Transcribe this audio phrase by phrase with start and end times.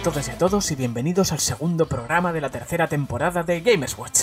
[0.00, 3.60] a todas y a todos y bienvenidos al segundo programa de la tercera temporada de
[3.60, 4.22] Gamers Watch.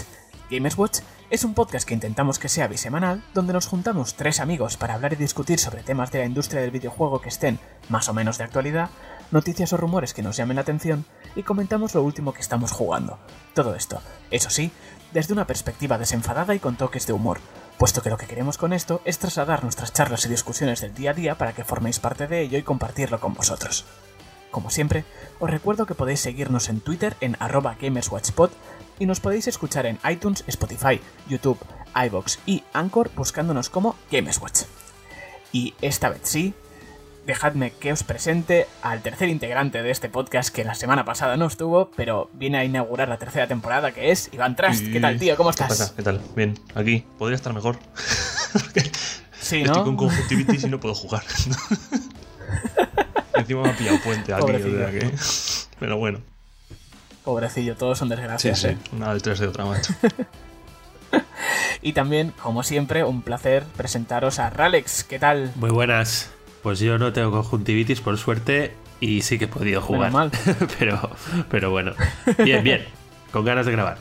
[0.50, 1.00] Gamers Watch
[1.30, 5.14] es un podcast que intentamos que sea bisemanal, donde nos juntamos tres amigos para hablar
[5.14, 8.46] y discutir sobre temas de la industria del videojuego que estén más o menos de
[8.46, 8.90] actualidad,
[9.30, 11.06] noticias o rumores que nos llamen la atención
[11.36, 13.20] y comentamos lo último que estamos jugando.
[13.54, 14.02] Todo esto,
[14.32, 14.72] eso sí,
[15.14, 17.40] desde una perspectiva desenfadada y con toques de humor,
[17.78, 21.12] puesto que lo que queremos con esto es trasladar nuestras charlas y discusiones del día
[21.12, 23.86] a día para que forméis parte de ello y compartirlo con vosotros.
[24.58, 25.04] Como siempre,
[25.38, 28.50] os recuerdo que podéis seguirnos en Twitter en arroba gamerswatchpod
[28.98, 31.60] y nos podéis escuchar en iTunes, Spotify, YouTube,
[32.08, 34.62] iBox y Anchor buscándonos como Gamerswatch.
[35.52, 36.56] Y esta vez sí,
[37.28, 41.46] dejadme que os presente al tercer integrante de este podcast que la semana pasada no
[41.46, 44.86] estuvo, pero viene a inaugurar la tercera temporada, que es Iván Trust.
[44.92, 45.38] ¿Qué tal, tío?
[45.38, 45.68] ¿Cómo estás?
[45.68, 45.96] ¿Qué, pasa?
[45.96, 46.20] ¿Qué tal?
[46.36, 47.06] Bien, aquí.
[47.20, 47.78] Podría estar mejor.
[49.40, 49.74] sí, ¿no?
[49.74, 51.22] Estoy con conjuntivitis y no puedo jugar.
[53.36, 55.12] Encima me ha pillado puente aquí, o sea que...
[55.80, 56.20] Pero bueno.
[57.24, 58.60] Pobrecillo, todos son desgracias.
[58.60, 58.74] Sí, sí.
[58.74, 58.78] ¿eh?
[58.94, 59.94] Una detrás de otra, macho.
[61.82, 65.04] Y también, como siempre, un placer presentaros a Ralex.
[65.04, 65.52] ¿Qué tal?
[65.56, 66.32] Muy buenas.
[66.64, 70.12] Pues yo no tengo conjuntivitis, por suerte, y sí que he podido jugar.
[70.12, 70.32] Mal.
[70.80, 71.12] pero,
[71.50, 71.94] pero bueno.
[72.44, 72.86] Bien, bien.
[73.32, 74.00] Con ganas de grabar.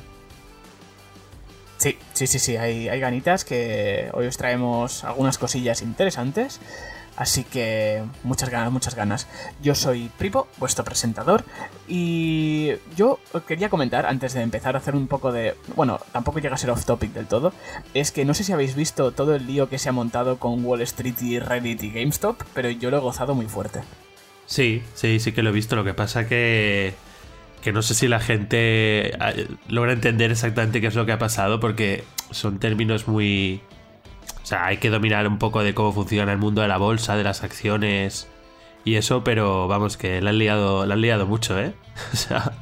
[1.76, 6.60] Sí, sí, sí, sí, hay, hay ganitas que hoy os traemos algunas cosillas interesantes.
[7.16, 9.26] Así que muchas ganas, muchas ganas.
[9.62, 11.44] Yo soy Pripo, vuestro presentador,
[11.88, 15.54] y yo quería comentar, antes de empezar a hacer un poco de...
[15.74, 17.52] Bueno, tampoco llega a ser off topic del todo,
[17.94, 20.64] es que no sé si habéis visto todo el lío que se ha montado con
[20.64, 23.80] Wall Street y Reddit y GameStop, pero yo lo he gozado muy fuerte.
[24.46, 25.76] Sí, sí, sí que lo he visto.
[25.76, 26.94] Lo que pasa que...
[27.62, 31.18] Que no sé si la gente eh, logra entender exactamente qué es lo que ha
[31.18, 33.60] pasado, porque son términos muy...
[34.46, 37.16] O sea, hay que dominar un poco de cómo funciona el mundo de la bolsa,
[37.16, 38.28] de las acciones
[38.84, 41.74] y eso, pero vamos, que la han liado, la han liado mucho, ¿eh?
[42.12, 42.52] O sea.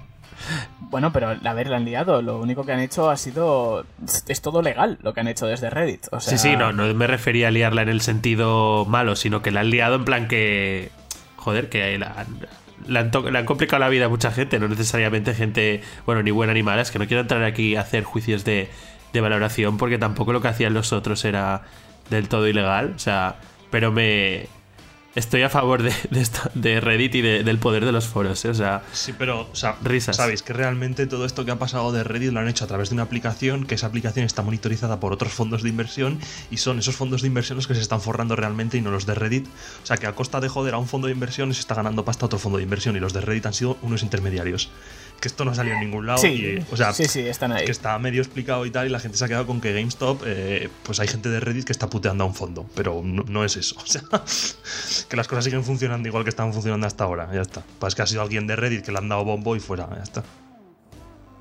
[0.80, 2.22] Bueno, pero a ver, la han liado.
[2.22, 3.84] Lo único que han hecho ha sido.
[4.28, 6.06] Es todo legal lo que han hecho desde Reddit.
[6.10, 6.38] O sea...
[6.38, 9.60] Sí, sí, no, no me refería a liarla en el sentido malo, sino que la
[9.60, 10.90] han liado en plan que.
[11.36, 12.24] Joder, que la,
[12.86, 16.22] la han, to- le han complicado la vida a mucha gente, no necesariamente gente, bueno,
[16.22, 16.80] ni buena ni mala.
[16.80, 18.70] Es que no quiero entrar aquí a hacer juicios de,
[19.14, 21.62] de valoración porque tampoco lo que hacían los otros era
[22.10, 22.92] del todo ilegal.
[22.94, 23.36] O sea,
[23.70, 24.48] pero me.
[25.14, 28.44] Estoy a favor de, de, esto- de Reddit y de- del poder de los foros,
[28.44, 28.48] ¿eh?
[28.48, 30.16] O sea, Sí, pero, o sea, Risas.
[30.16, 32.88] sabéis que realmente todo esto que ha pasado de Reddit lo han hecho a través
[32.90, 36.18] de una aplicación, que esa aplicación está monitorizada por otros fondos de inversión
[36.50, 39.06] y son esos fondos de inversión los que se están forrando realmente y no los
[39.06, 39.46] de Reddit.
[39.84, 42.04] O sea, que a costa de joder a un fondo de inversión se está ganando
[42.04, 44.70] pasta a otro fondo de inversión y los de Reddit han sido unos intermediarios.
[45.24, 46.18] Que esto no ha salido en ningún lado.
[46.18, 47.64] Sí, y, o sea, sí, sí, están ahí.
[47.64, 50.20] que está medio explicado y tal, y la gente se ha quedado con que GameStop,
[50.26, 53.42] eh, pues hay gente de Reddit que está puteando a un fondo, pero no, no
[53.42, 53.74] es eso.
[53.82, 54.02] O sea,
[55.08, 57.62] que las cosas siguen funcionando igual que estaban funcionando hasta ahora, ya está.
[57.78, 60.02] Pues que ha sido alguien de Reddit que le han dado bombo y fuera, ya
[60.02, 60.22] está.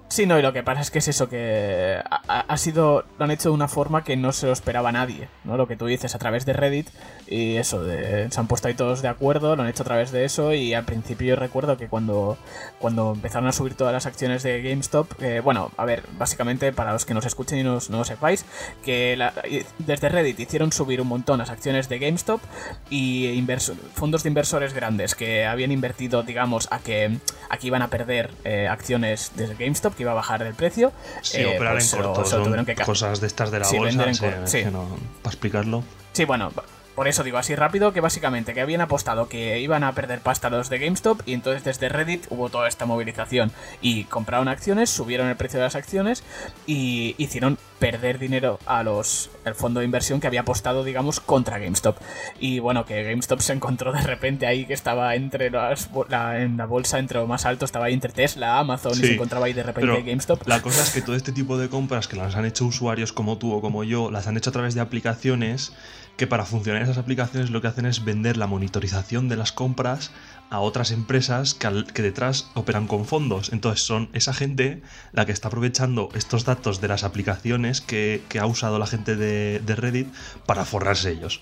[0.08, 3.26] Sí, no, y lo que pasa es que es eso, que ha- ha sido, lo
[3.26, 5.58] han hecho de una forma que no se lo esperaba nadie, ¿no?
[5.58, 6.88] Lo que tú dices a través de Reddit
[7.34, 10.12] y eso, de- se han puesto ahí todos de acuerdo, lo han hecho a través
[10.12, 12.38] de eso y al principio yo recuerdo que cuando,
[12.80, 16.94] cuando empezaron a subir todas las acciones de GameStop, eh, bueno, a ver, básicamente para
[16.94, 18.46] los que nos escuchen y nos- no lo sepáis,
[18.86, 19.34] que la-
[19.80, 22.42] desde Reddit hicieron subir un montón las acciones de GameStop
[22.90, 27.18] y inverso- fondos de inversores grandes que habían invertido, digamos, a que,
[27.50, 30.92] a que iban a perder eh, acciones desde GameStop, que iba a bajar el precio.
[31.22, 33.28] Sí, eh, operar pues en se lo- corto, se lo son tuvieron que cosas de
[33.28, 34.88] estas de la Sí, bolsa, en sí, que no-
[35.22, 35.84] para explicarlo.
[36.12, 36.52] Sí, bueno,
[36.96, 40.50] por eso digo así rápido que básicamente que habían apostado que iban a perder pasta
[40.50, 43.52] los de GameStop y entonces desde Reddit hubo toda esta movilización.
[43.82, 46.24] Y compraron acciones, subieron el precio de las acciones
[46.66, 51.58] y hicieron perder dinero a los el fondo de inversión que había apostado digamos contra
[51.58, 51.98] GameStop.
[52.40, 56.58] Y bueno que GameStop se encontró de repente ahí que estaba entre las la, en
[56.58, 59.54] la bolsa entre lo más alto estaba ahí entre Tesla, Amazon y se encontraba ahí
[59.54, 60.48] de repente Pero GameStop.
[60.48, 63.38] La cosa es que todo este tipo de compras que las han hecho usuarios como
[63.38, 65.74] tú o como yo, las han hecho a través de aplicaciones
[66.18, 70.12] que para funcionar esas aplicaciones lo que hacen es vender la monitorización de las compras
[70.52, 73.52] a otras empresas que, al- que detrás operan con fondos.
[73.52, 78.40] Entonces son esa gente la que está aprovechando estos datos de las aplicaciones que, que
[78.40, 80.08] ha usado la gente de, de Reddit
[80.46, 81.42] para forrarse ellos.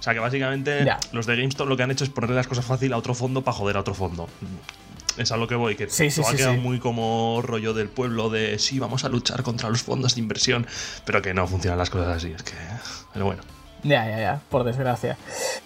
[0.00, 2.64] O sea que básicamente los de GameStop lo que han hecho es ponerle las cosas
[2.64, 4.28] fácil a otro fondo para joder a otro fondo.
[5.18, 8.30] Es a lo que voy, que Sí, ha sí, quedado muy como rollo del pueblo
[8.30, 10.66] de sí, vamos a luchar contra los fondos de inversión,
[11.04, 12.54] pero que no funcionan las cosas así, es que...
[13.12, 13.42] Pero bueno.
[13.84, 15.16] Ya, ya, ya, por desgracia.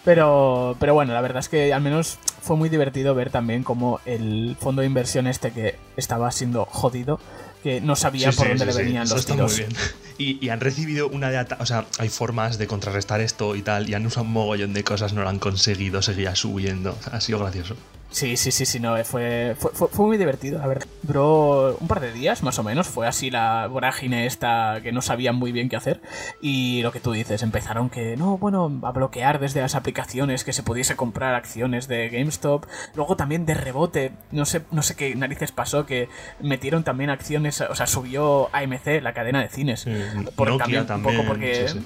[0.04, 4.00] Pero, pero bueno, la verdad es que al menos fue muy divertido ver también cómo
[4.04, 7.20] el fondo de inversión este que estaba siendo jodido,
[7.62, 9.52] que no sabía Sí, por sí, dónde sí, le venían los tiros.
[9.52, 9.72] muy bien.
[10.18, 13.88] Y, y han recibido una de O sea, hay formas de contrarrestar esto y tal,
[13.88, 16.96] y han usado un mogollón de cosas, no lo han conseguido, seguía subiendo.
[17.10, 17.76] Ha sido gracioso.
[18.12, 20.62] Sí, sí, sí, sí, no, eh, fue, fue, fue, muy divertido.
[20.62, 22.86] A ver, duró un par de días más o menos.
[22.86, 26.00] Fue así la vorágine esta que no sabían muy bien qué hacer.
[26.42, 30.52] Y lo que tú dices, empezaron que, no, bueno, a bloquear desde las aplicaciones que
[30.52, 32.66] se pudiese comprar acciones de GameStop.
[32.94, 37.62] Luego también de rebote, no sé, no sé qué narices pasó, que metieron también acciones,
[37.62, 39.86] o sea, subió AMC, la cadena de cines.
[40.36, 41.68] por, también, un poco porque.
[41.68, 41.80] Sí,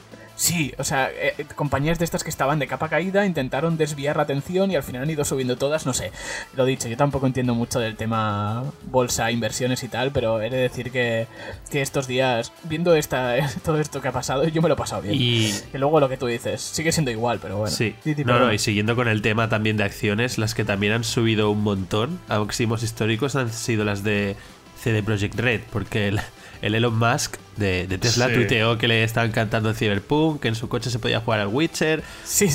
[0.79, 4.25] o sea, eh, eh, compañías de estas que estaban de capa caída intentaron desviar la
[4.25, 6.13] atención y al final han ido subiendo todas, no sé.
[6.55, 10.59] Lo dicho, yo tampoco entiendo mucho del tema bolsa, inversiones y tal, pero he de
[10.59, 11.27] decir que,
[11.71, 15.03] que estos días, viendo esta, todo esto que ha pasado, yo me lo he pasado
[15.03, 15.15] bien.
[15.19, 17.75] Y que luego lo que tú dices, sigue siendo igual, pero bueno.
[17.75, 17.95] Sí,
[18.25, 21.51] no, no, y siguiendo con el tema también de acciones, las que también han subido
[21.51, 24.37] un montón a máximos históricos han sido las de
[24.83, 26.21] CD Projekt Red, porque el
[26.63, 30.91] el Elon Musk de, Tesla tuiteó que le estaban cantando Cyberpunk, que en su coche
[30.91, 32.03] se podía jugar al Witcher,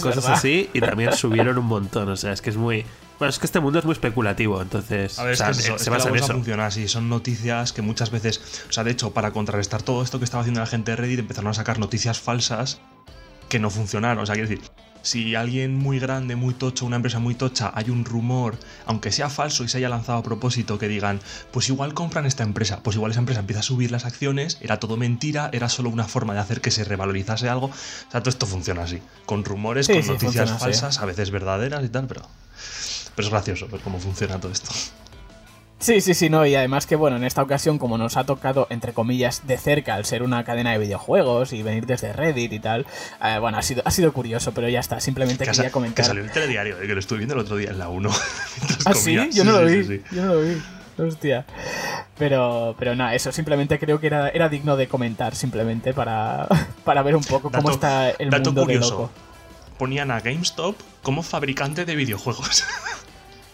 [0.01, 2.09] cosas así, y también subieron un montón.
[2.09, 2.85] O sea, es que es muy.
[3.19, 5.19] Bueno, es que este mundo es muy especulativo, entonces.
[5.19, 6.33] A ver, se basa en eso.
[6.33, 6.87] funciona así.
[6.87, 8.63] Son noticias que muchas veces.
[8.69, 11.19] O sea, de hecho, para contrarrestar todo esto que estaba haciendo la gente de Reddit,
[11.19, 12.81] empezaron a sacar noticias falsas
[13.49, 14.23] que no funcionaron.
[14.23, 14.65] O sea, quiero decir,
[15.01, 19.29] si alguien muy grande, muy tocho, una empresa muy tocha, hay un rumor, aunque sea
[19.29, 21.19] falso y se haya lanzado a propósito, que digan,
[21.51, 24.79] pues igual compran esta empresa, pues igual esa empresa empieza a subir las acciones, era
[24.79, 27.67] todo mentira, era solo una forma de hacer que se revalorizase algo.
[27.67, 31.89] O sea, todo esto funciona así, con rumores, con noticias falsas, a veces verdaderas y
[31.89, 32.21] tal, pero,
[33.15, 34.71] pero es gracioso ver cómo funciona todo esto.
[35.81, 38.67] Sí, sí, sí, no, y además que bueno, en esta ocasión como nos ha tocado,
[38.69, 42.59] entre comillas, de cerca al ser una cadena de videojuegos y venir desde Reddit y
[42.59, 42.85] tal,
[43.23, 46.03] eh, bueno, ha sido, ha sido curioso, pero ya está, simplemente quería comentar...
[46.03, 48.09] Que salió el telediario, eh, que lo estuve viendo el otro día en la 1.
[48.85, 49.17] ¿Ah, sí?
[49.33, 50.61] Yo no lo vi, yo no lo vi.
[50.99, 51.45] Hostia.
[52.15, 56.47] Pero, pero nada, eso simplemente creo que era, era digno de comentar, simplemente para,
[56.83, 58.85] para ver un poco cómo está el mundo curioso.
[58.85, 59.11] de loco.
[59.79, 62.65] Ponían a GameStop como fabricante de videojuegos.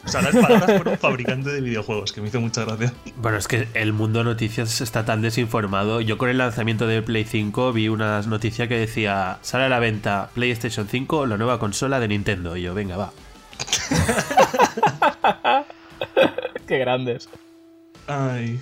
[0.05, 2.94] O sea, las palabras fueron fabricante de videojuegos, que me hizo mucha gracia.
[3.17, 5.99] Bueno, es que el mundo de noticias está tan desinformado.
[6.01, 9.79] Yo con el lanzamiento de Play 5 vi una noticia que decía, sale a la
[9.79, 12.55] venta PlayStation 5, la nueva consola de Nintendo.
[12.55, 13.11] Y yo, venga, va.
[16.67, 17.29] Qué grandes.
[18.07, 18.59] Ay.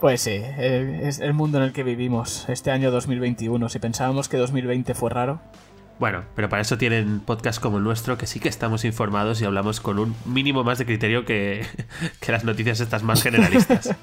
[0.00, 3.68] Pues sí, es el mundo en el que vivimos este año 2021.
[3.68, 5.40] Si pensábamos que 2020 fue raro,
[5.98, 9.44] bueno, pero para eso tienen podcast como el nuestro, que sí que estamos informados y
[9.44, 11.66] hablamos con un mínimo más de criterio que,
[12.26, 13.94] las noticias estas más generalistas.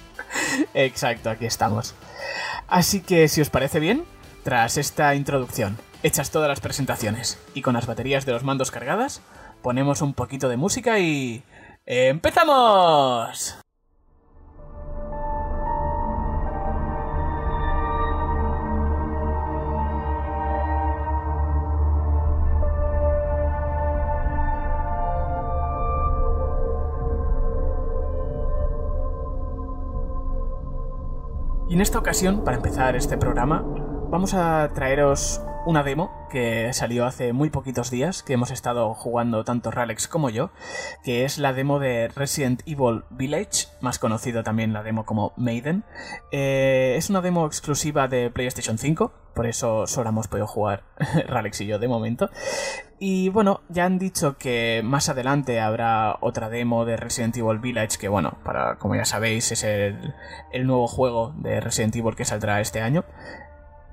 [0.74, 1.94] Exacto, aquí estamos.
[2.68, 4.04] Así que si os parece bien,
[4.44, 9.20] tras esta introducción, hechas todas las presentaciones y con las baterías de los mandos cargadas,
[9.62, 11.42] ponemos un poquito de música y...
[11.84, 13.56] ¡Empezamos!
[31.76, 33.62] En esta ocasión, para empezar este programa,
[34.08, 39.44] vamos a traeros una demo que salió hace muy poquitos días, que hemos estado jugando
[39.44, 40.50] tanto Ralex como yo,
[41.02, 45.82] que es la demo de Resident Evil Village, más conocido también la demo como Maiden.
[46.30, 50.84] Eh, es una demo exclusiva de PlayStation 5, por eso solo hemos podido jugar
[51.26, 52.30] Ralex y yo de momento.
[53.00, 57.98] Y bueno, ya han dicho que más adelante habrá otra demo de Resident Evil Village,
[57.98, 60.14] que bueno, para como ya sabéis es el,
[60.52, 63.04] el nuevo juego de Resident Evil que saldrá este año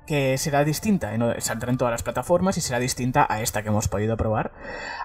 [0.06, 3.88] que será distinta, saldrá en todas las plataformas y será distinta a esta que hemos
[3.88, 4.52] podido probar.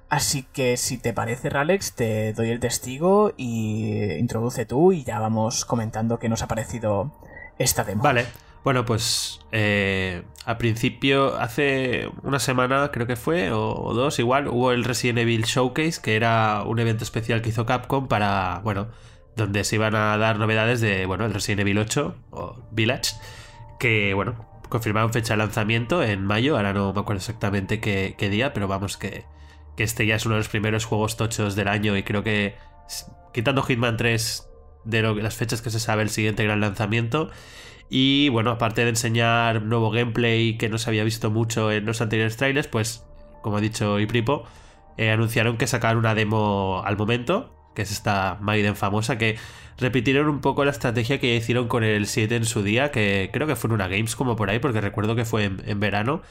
[0.10, 5.20] Así que si te parece, Ralex, te doy el testigo y introduce tú y ya
[5.20, 7.13] vamos comentando qué nos ha parecido
[7.58, 8.03] esta demo.
[8.03, 8.25] Vale.
[8.63, 14.74] Bueno, pues eh, al principio, hace una semana creo que fue, o, dos igual, hubo
[14.74, 18.89] el Resident Evil Showcase, que era un evento especial que hizo Capcom para, bueno,
[19.38, 23.15] donde se iban a dar novedades de, bueno, el Resident Evil 8 o Village,
[23.79, 28.53] que, bueno, confirmaron fecha de lanzamiento en mayo, ahora no me acuerdo exactamente qué, día,
[28.53, 29.25] pero vamos que,
[29.77, 32.55] este ya es uno de los primeros juegos tochos del año y creo que
[33.33, 34.49] quitando Hitman 3
[34.83, 37.29] de las fechas que se sabe el siguiente gran lanzamiento.
[37.89, 42.01] Y bueno, aparte de enseñar nuevo gameplay que no se había visto mucho en los
[42.01, 43.05] anteriores trailers, pues
[43.41, 44.43] como ha dicho Ipripo,
[44.97, 49.38] eh, anunciaron que sacaron una demo al momento, que es esta Maiden famosa, que
[49.77, 53.47] repitieron un poco la estrategia que hicieron con el 7 en su día, que creo
[53.47, 56.21] que fue en una Games como por ahí, porque recuerdo que fue en, verano,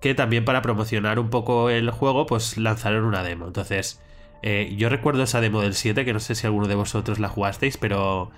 [0.00, 3.46] que también para promocionar un poco el juego, pues lanzaron una demo.
[3.46, 4.00] Entonces,
[4.42, 7.28] eh, yo recuerdo esa demo del 7, que no sé si alguno de vosotros la
[7.28, 8.30] jugasteis, pero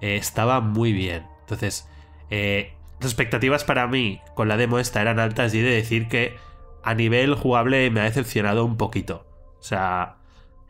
[0.00, 1.26] eh, estaba muy bien.
[1.40, 1.88] Entonces,
[2.30, 6.36] eh, las expectativas para mí con la demo esta eran altas y de decir que
[6.82, 9.26] a nivel jugable me ha decepcionado un poquito.
[9.60, 10.17] O sea,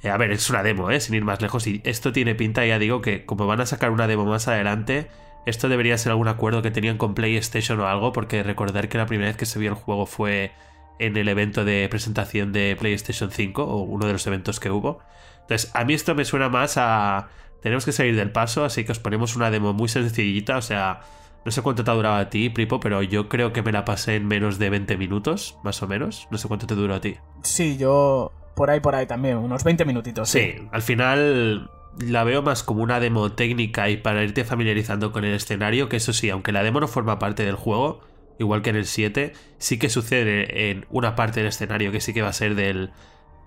[0.03, 1.01] Eh, a ver, es una demo, ¿eh?
[1.01, 1.67] sin ir más lejos.
[1.67, 5.09] Y esto tiene pinta, ya digo, que como van a sacar una demo más adelante,
[5.47, 9.07] esto debería ser algún acuerdo que tenían con PlayStation o algo, porque recordar que la
[9.07, 10.53] primera vez que se vio el juego fue
[10.99, 15.01] en el evento de presentación de PlayStation 5, o uno de los eventos que hubo.
[15.43, 17.29] Entonces, a mí esto me suena más a...
[17.63, 21.01] Tenemos que salir del paso, así que os ponemos una demo muy sencillita, o sea,
[21.45, 23.85] no sé cuánto te ha durado a ti, Pripo, pero yo creo que me la
[23.85, 26.29] pasé en menos de 20 minutos, más o menos.
[26.31, 27.17] No sé cuánto te duró a ti.
[27.43, 30.29] Sí, yo por ahí, por ahí también, unos 20 minutitos.
[30.29, 35.25] Sí, al final la veo más como una demo técnica y para irte familiarizando con
[35.25, 38.01] el escenario, que eso sí, aunque la demo no forma parte del juego,
[38.41, 42.13] igual que en el 7, sí que sucede en una parte del escenario que sí
[42.13, 42.91] que va a ser del,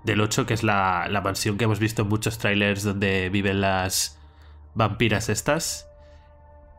[0.06, 3.60] del 8, que es la, la mansión que hemos visto en muchos trailers donde viven
[3.60, 4.18] las
[4.76, 5.90] vampiras estas.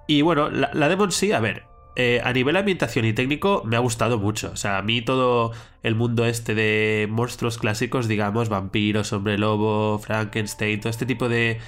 [0.07, 1.65] Y bueno, la, demo sí, a ver,
[1.97, 4.51] eh, a nivel ambientación y técnico me ha gustado mucho.
[4.53, 9.99] O sea, a mí todo el mundo este de monstruos clásicos, digamos, vampiros, hombre lobo,
[9.99, 11.59] Frankenstein, todo este tipo de,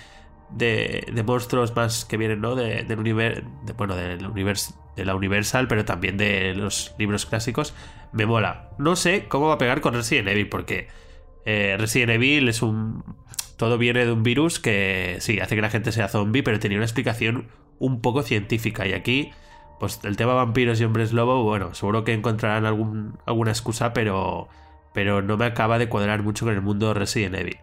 [0.50, 2.54] de, de monstruos más que vienen, ¿no?
[2.54, 3.43] De, del universo,
[3.76, 7.75] bueno, del universo, de la Universal, pero también de los libros clásicos,
[8.12, 8.71] me mola.
[8.78, 10.88] No sé cómo va a pegar con Resident Evil, porque
[11.45, 13.02] eh, Resident Evil es un...
[13.57, 16.78] Todo viene de un virus que sí, hace que la gente sea zombie, pero tenía
[16.78, 18.87] una explicación un poco científica.
[18.87, 19.33] Y aquí
[19.78, 24.49] pues el tema vampiros y hombres lobo, bueno, seguro que encontrarán alguna excusa, pero,
[24.93, 27.59] pero no me acaba de cuadrar mucho con el mundo Resident Evil.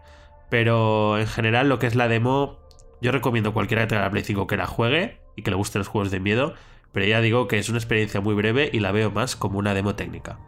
[0.50, 2.58] Pero en general, lo que es la demo,
[3.00, 5.56] yo recomiendo a cualquiera que tenga la Play 5 que la juegue y que le
[5.56, 6.54] gusten los juegos de miedo,
[6.92, 9.74] pero ya digo que es una experiencia muy breve y la veo más como una
[9.74, 10.38] demo técnica.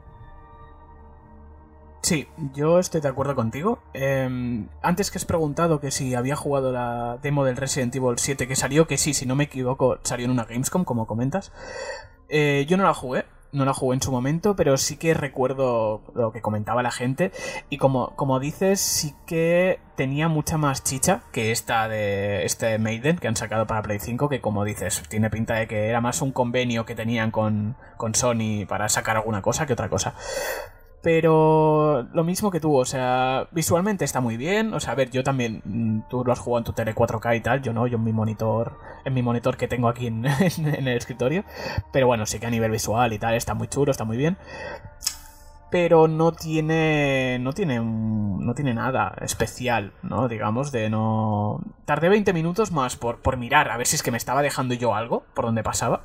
[2.04, 3.78] Sí, yo estoy de acuerdo contigo.
[3.94, 4.28] Eh,
[4.82, 8.56] antes que has preguntado que si había jugado la demo del Resident Evil 7 que
[8.56, 11.50] salió, que sí, si no me equivoco, salió en una Gamescom, como comentas.
[12.28, 16.02] Eh, yo no la jugué, no la jugué en su momento, pero sí que recuerdo
[16.14, 17.32] lo que comentaba la gente.
[17.70, 23.16] Y como, como dices, sí que tenía mucha más chicha que esta de este Maiden
[23.16, 26.20] que han sacado para Play 5, que como dices, tiene pinta de que era más
[26.20, 30.14] un convenio que tenían con, con Sony para sacar alguna cosa que otra cosa.
[31.04, 34.73] Pero lo mismo que tú, o sea, visualmente está muy bien.
[34.73, 37.37] O sea, a ver, yo también, mm, tú lo has jugado en tu tele 4K
[37.37, 40.25] y tal, yo no, yo en mi monitor, en mi monitor que tengo aquí en,
[40.25, 41.44] el escritorio.
[41.92, 44.38] Pero bueno, sí que a nivel visual y tal está muy chulo, está muy bien.
[45.70, 47.38] Pero no tiene.
[47.38, 47.80] No tiene.
[47.80, 50.28] No tiene nada especial, ¿no?
[50.28, 51.61] Digamos, de no.
[51.84, 54.73] Tardé 20 minutos más por, por mirar a ver si es que me estaba dejando
[54.73, 56.04] yo algo por donde pasaba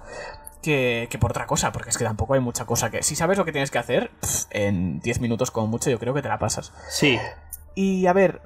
[0.62, 3.04] que, por otra cosa, porque es que tampoco hay mucha cosa que...
[3.04, 4.12] Si sabes lo que tienes que hacer,
[4.50, 6.74] en 10 minutos como mucho yo creo que te la pasas.
[6.90, 7.18] Sí.
[7.76, 8.42] Y a ver...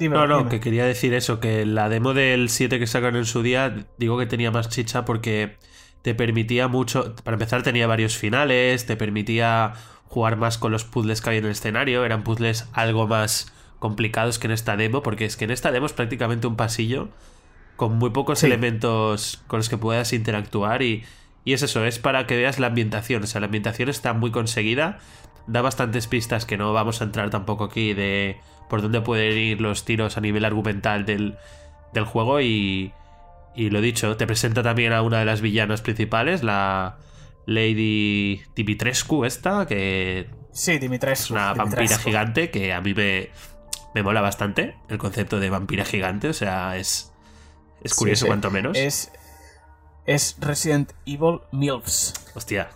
[0.00, 3.42] no, no, que quería decir eso, que la demo del 7 que sacaron en su
[3.42, 5.56] día, digo que tenía más chicha porque
[6.02, 7.14] te permitía mucho...
[7.16, 9.72] Para empezar tenía varios finales, te permitía
[10.08, 14.38] jugar más con los puzzles que hay en el escenario, eran puzzles algo más complicados
[14.38, 17.08] que en esta demo, porque es que en esta demo es prácticamente un pasillo
[17.76, 21.04] con muy pocos elementos con los que puedas interactuar y
[21.44, 23.22] y es eso, es para que veas la ambientación.
[23.22, 24.98] O sea, la ambientación está muy conseguida.
[25.46, 28.38] Da bastantes pistas que no vamos a entrar tampoco aquí de
[28.70, 31.36] por dónde pueden ir los tiros a nivel argumental del,
[31.92, 32.40] del juego.
[32.40, 32.92] Y,
[33.54, 36.96] y lo dicho, te presenta también a una de las villanas principales, la
[37.46, 40.28] Lady Dimitrescu, esta, que.
[40.50, 41.24] Sí, Dimitrescu.
[41.24, 43.28] Es una vampira gigante que a mí me,
[43.94, 46.28] me mola bastante el concepto de vampira gigante.
[46.28, 47.10] O sea, es.
[47.82, 48.78] Es curioso, cuanto menos.
[48.78, 49.12] Es,
[50.06, 52.14] es Resident Evil MILFs.
[52.34, 52.70] Hostia.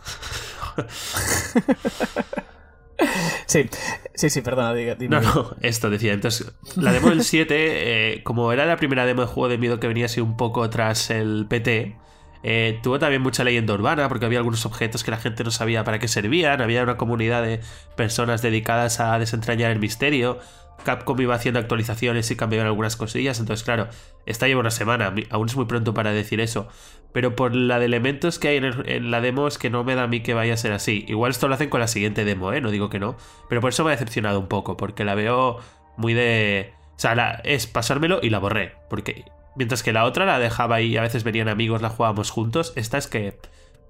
[3.47, 3.69] sí,
[4.15, 5.09] sí, sí, perdona, dime.
[5.09, 6.13] No, no, esto decía.
[6.13, 9.81] Entonces, la demo del 7, eh, como era la primera demo de juego de miedo
[9.81, 11.97] que venía así un poco tras el PT,
[12.43, 15.83] eh, tuvo también mucha leyenda urbana porque había algunos objetos que la gente no sabía
[15.85, 17.61] para qué servían, había una comunidad de
[17.97, 20.39] personas dedicadas a desentrañar el misterio,
[20.85, 23.89] Capcom iba haciendo actualizaciones y cambiaban algunas cosillas, entonces claro,
[24.27, 26.69] esta lleva una semana, aún es muy pronto para decir eso,
[27.13, 30.05] pero por la de elementos que hay en, la demo es que no me da
[30.05, 31.05] a mí que vaya a ser así.
[31.09, 32.61] Igual esto lo hacen con la siguiente demo, ¿eh?
[32.61, 33.17] No digo que no,
[33.49, 35.59] pero por eso me ha decepcionado un poco, porque la veo
[35.97, 36.75] muy de...
[36.97, 39.25] O sea, es pasármelo y la borré, porque
[39.57, 42.99] mientras que la otra la dejaba ahí, a veces venían amigos, la jugábamos juntos, esta
[42.99, 43.39] es que,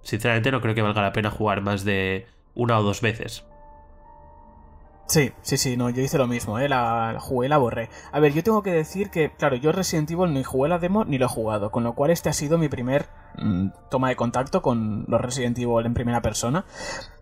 [0.02, 3.44] sinceramente, no creo que valga la pena jugar más de una o dos veces.
[5.08, 6.68] Sí, sí, sí, no, yo hice lo mismo, ¿eh?
[6.68, 7.88] la, jugué y la borré.
[8.12, 11.06] A ver, yo tengo que decir que, claro, yo Resident Evil ni jugué la demo
[11.06, 13.06] ni lo he jugado, con lo cual este ha sido mi primer
[13.38, 16.66] mm, toma de contacto con los Resident Evil en primera persona.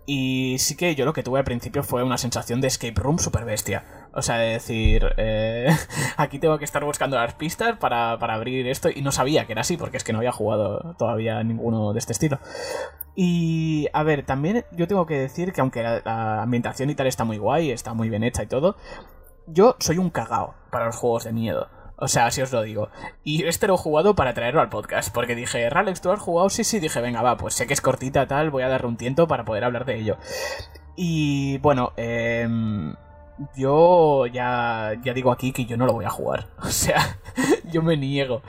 [0.06, 3.18] Y sí que yo lo que tuve al principio fue una sensación de escape room
[3.18, 3.84] super bestia.
[4.12, 5.68] O sea, de decir, eh,
[6.16, 8.88] aquí tengo que estar buscando las pistas para, para abrir esto.
[8.88, 11.98] Y no sabía que era así, porque es que no había jugado todavía ninguno de
[11.98, 12.38] este estilo.
[13.16, 17.24] Y a ver, también yo tengo que decir que aunque la, ambientación y tal está
[17.24, 18.76] muy guay, está muy bien hecha y todo,
[19.46, 21.68] yo soy un cagao para los juegos de miedo.
[21.98, 22.90] O sea, así os lo digo.
[23.24, 25.12] Y este lo he jugado para traerlo al podcast.
[25.12, 26.50] Porque dije, Ralex, ¿tú has jugado?
[26.50, 26.78] Sí, sí.
[26.78, 28.50] Dije, venga, va, pues sé que es cortita, tal.
[28.50, 30.18] Voy a darle un tiento para poder hablar de ello.
[30.94, 32.46] Y bueno, eh,
[33.56, 36.48] yo ya, ya digo aquí que yo no lo voy a jugar.
[36.62, 37.18] O sea,
[37.72, 38.42] yo me niego.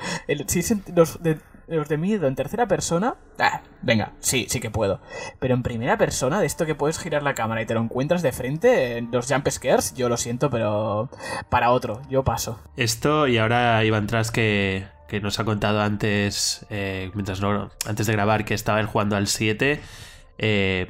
[0.94, 1.20] Los,
[1.68, 5.00] los de miedo en tercera persona, ah, venga, sí, sí que puedo.
[5.40, 8.22] Pero en primera persona, de esto que puedes girar la cámara y te lo encuentras
[8.22, 11.10] de frente, los jump scares, yo lo siento, pero
[11.50, 12.60] para otro, yo paso.
[12.76, 18.08] Esto y ahora Iván Tras que, que nos ha contado antes, eh, mientras no, antes
[18.08, 19.82] de grabar, que estaba él jugando al 7
[20.40, 20.88] eh,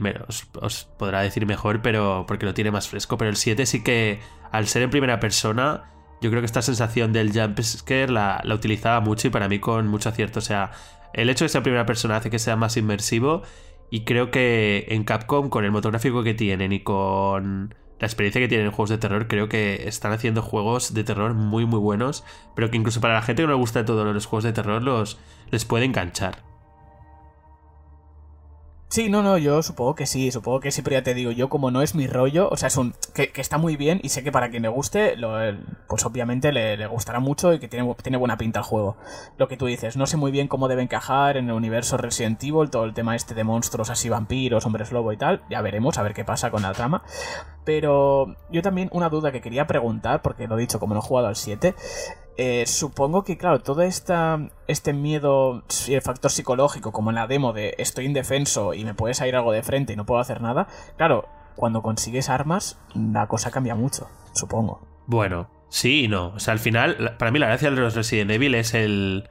[0.60, 3.18] os, podrá decir mejor, pero porque lo tiene más fresco.
[3.18, 4.20] Pero el 7 sí que,
[4.52, 5.86] al ser en primera persona,
[6.22, 9.60] yo creo que esta sensación del jump scare la, la utilizaba mucho y para mí
[9.60, 10.40] con mucho acierto.
[10.40, 10.72] O sea,
[11.14, 13.44] el hecho de ser primera persona hace que sea más inmersivo.
[13.90, 18.42] Y creo que en Capcom, con el motor gráfico que tienen y con la experiencia
[18.42, 21.80] que tienen en juegos de terror, creo que están haciendo juegos de terror muy, muy
[21.80, 22.24] buenos.
[22.56, 24.82] Pero que incluso para la gente que no le gusta todo los juegos de terror,
[24.82, 25.20] los,
[25.52, 26.47] les puede enganchar.
[28.90, 31.50] Sí, no, no, yo supongo que sí, supongo que sí, pero ya te digo, yo
[31.50, 34.24] como no es mi rollo, o sea, es un que, está muy bien y sé
[34.24, 35.34] que para quien le guste, lo,
[35.90, 38.96] pues obviamente le, gustará mucho y que tiene, tiene buena pinta el juego.
[39.38, 42.42] Lo que tú dices, no sé muy bien cómo debe encajar en el universo Resident
[42.42, 45.98] Evil, todo el tema este de monstruos así, vampiros, hombres lobo y tal, ya veremos
[45.98, 47.04] a ver qué pasa con la trama.
[47.68, 51.04] Pero yo también una duda que quería preguntar, porque lo he dicho como no he
[51.04, 51.76] jugado al 7,
[52.38, 57.28] eh, supongo que, claro, todo esta, este miedo y el factor psicológico, como en la
[57.28, 60.42] demo de estoy indefenso y me puedes salir algo de frente y no puedo hacer
[60.42, 64.88] nada, claro, cuando consigues armas, la cosa cambia mucho, supongo.
[65.06, 66.28] Bueno, sí y no.
[66.36, 69.30] O sea, al final, para mí la gracia de los Resident Evil es el,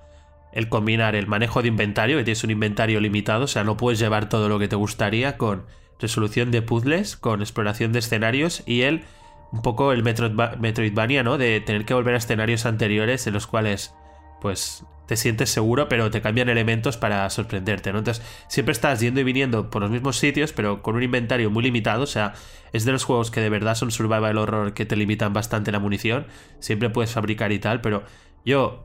[0.53, 3.99] el combinar el manejo de inventario, que tienes un inventario limitado, o sea, no puedes
[3.99, 5.65] llevar todo lo que te gustaría con
[6.01, 9.05] resolución de puzzles, con exploración de escenarios y el
[9.53, 11.39] un poco el Metroidvania, ¿no?
[11.39, 13.95] De tener que volver a escenarios anteriores en los cuales,
[14.41, 18.01] pues, te sientes seguro, pero te cambian elementos para sorprenderte, ¿no?
[18.01, 21.63] Entonces, siempre estás yendo y viniendo por los mismos sitios, pero con un inventario muy
[21.63, 22.35] limitado, o sea,
[22.73, 25.79] es de los juegos que de verdad son survival horror que te limitan bastante la
[25.79, 26.27] munición,
[26.59, 28.03] siempre puedes fabricar y tal, pero
[28.45, 28.85] yo,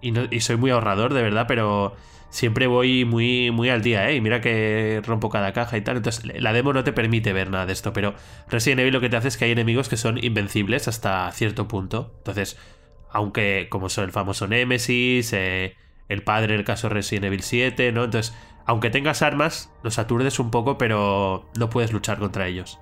[0.00, 1.94] y, y soy muy ahorrador, de verdad, pero
[2.30, 4.16] siempre voy muy, muy al día, ¿eh?
[4.16, 5.96] Y mira que rompo cada caja y tal.
[5.96, 8.14] Entonces, la demo no te permite ver nada de esto, pero
[8.48, 11.68] Resident Evil lo que te hace es que hay enemigos que son invencibles hasta cierto
[11.68, 12.12] punto.
[12.18, 12.58] Entonces,
[13.10, 15.76] aunque, como son el famoso Nemesis, eh,
[16.08, 18.04] el padre en el caso de Resident Evil 7, ¿no?
[18.04, 18.34] Entonces,
[18.66, 22.78] aunque tengas armas, los aturdes un poco, pero no puedes luchar contra ellos.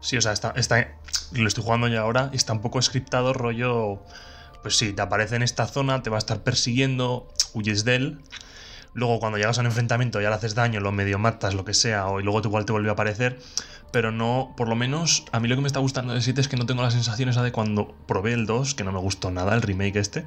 [0.00, 0.96] Sí, o sea, está, está,
[1.32, 4.02] lo estoy jugando ya ahora y está un poco scriptado rollo...
[4.62, 8.20] Pues sí, te aparece en esta zona, te va a estar persiguiendo, huyes de él
[8.92, 11.74] Luego, cuando llegas a un enfrentamiento, ya le haces daño, lo medio matas, lo que
[11.74, 13.38] sea, o y luego igual te vuelve a aparecer.
[13.92, 16.48] Pero no, por lo menos, a mí lo que me está gustando del 7 es
[16.48, 19.30] que no tengo la sensación esa de cuando probé el 2, que no me gustó
[19.30, 20.26] nada, el remake este,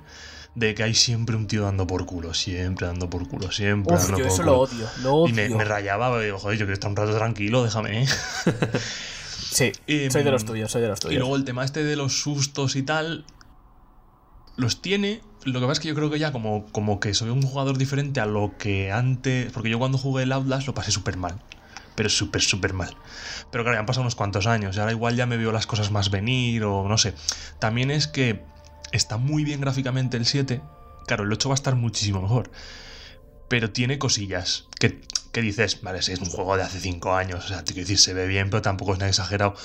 [0.56, 4.10] de que hay siempre un tío dando por culo, siempre dando por culo, siempre Uf,
[4.18, 5.46] yo eso lo odio, lo odio.
[5.46, 8.04] Y me, rayaba, digo, joder, yo quiero estar un rato tranquilo, déjame.
[8.04, 8.08] ¿eh?
[9.28, 9.72] sí,
[10.10, 11.16] soy de los tuyos, soy de los tuyos.
[11.16, 13.26] Y luego el tema este de los sustos y tal,
[14.58, 17.30] los tiene, lo que pasa es que yo creo que ya como, como que soy
[17.30, 19.52] un jugador diferente a lo que antes.
[19.52, 21.42] Porque yo cuando jugué el Outlast lo pasé súper mal.
[21.96, 22.96] Pero súper, súper mal.
[23.52, 24.76] Pero claro, ya han pasado unos cuantos años.
[24.76, 27.14] Y ahora igual ya me veo las cosas más venir o no sé.
[27.60, 28.44] También es que
[28.92, 30.62] está muy bien gráficamente el 7.
[31.08, 32.52] Claro, el 8 va a estar muchísimo mejor.
[33.48, 35.02] Pero tiene cosillas que
[35.34, 37.86] que dices, vale, si es un juego de hace 5 años, o sea, te quiero
[37.86, 39.56] decir, se ve bien, pero tampoco es nada exagerado.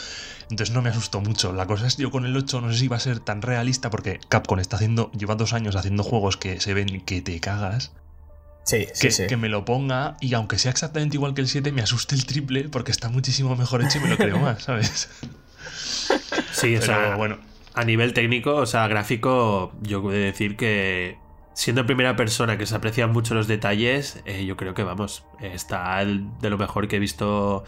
[0.51, 1.53] Entonces no me asustó mucho.
[1.53, 3.91] La cosa es yo con el 8 no sé si va a ser tan realista
[3.91, 7.93] porque Capcom está haciendo, lleva dos años haciendo juegos que se ven que te cagas.
[8.65, 11.71] Sí, que, sí, que me lo ponga y aunque sea exactamente igual que el 7,
[11.71, 15.09] me asuste el triple porque está muchísimo mejor hecho y me lo creo más, ¿sabes?
[16.53, 17.39] Sí, o sea, bueno.
[17.75, 21.17] A nivel técnico, o sea, gráfico, yo puedo decir que
[21.59, 25.25] siendo en primera persona que se aprecian mucho los detalles, eh, yo creo que vamos,
[25.41, 27.65] está de lo mejor que he visto.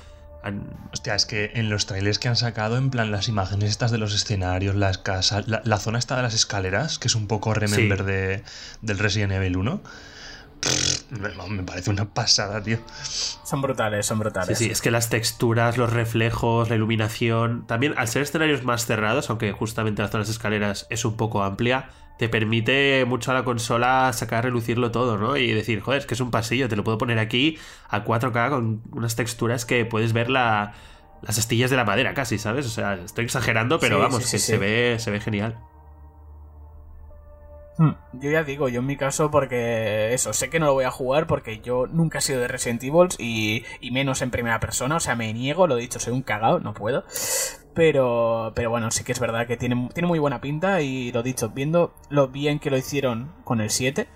[0.93, 3.99] Hostia, es que en los trailers que han sacado, en plan las imágenes estas de
[3.99, 8.05] los escenarios, las casas, la, zona esta de las escaleras, que es un poco remember
[8.05, 8.45] de,
[8.81, 9.83] del Resident Evil 1.
[11.49, 12.79] me, parece una pasada, tío.
[13.03, 14.57] Son brutales, son brutales.
[14.57, 17.67] Sí, sí, es que las texturas, los reflejos, la iluminación.
[17.67, 21.17] También, al ser escenarios más cerrados, aunque justamente la zona de las escaleras es un
[21.17, 21.91] poco amplia,
[22.21, 25.39] te permite mucho a la consola sacar a relucirlo todo, ¿no?
[25.39, 28.51] Y decir, joder, es que es un pasillo, te lo puedo poner aquí a 4K
[28.51, 30.75] con unas texturas que puedes ver la,
[31.23, 32.67] las astillas de la madera casi, ¿sabes?
[32.67, 35.57] O sea, estoy exagerando, pero vamos, que se ve, se ve genial.
[37.79, 40.85] Hmm, yo ya digo, yo en mi caso, porque eso, sé que no lo voy
[40.85, 44.61] a jugar porque yo nunca he sido de Resident Evil y, y menos en primera
[44.61, 47.07] persona, o sea, me niego, lo he dicho, soy un cagado, no puedo.
[47.81, 51.23] Pero, pero bueno, sí que es verdad que tiene, tiene muy buena pinta y lo
[51.23, 54.07] dicho, viendo lo bien que lo hicieron con el 7,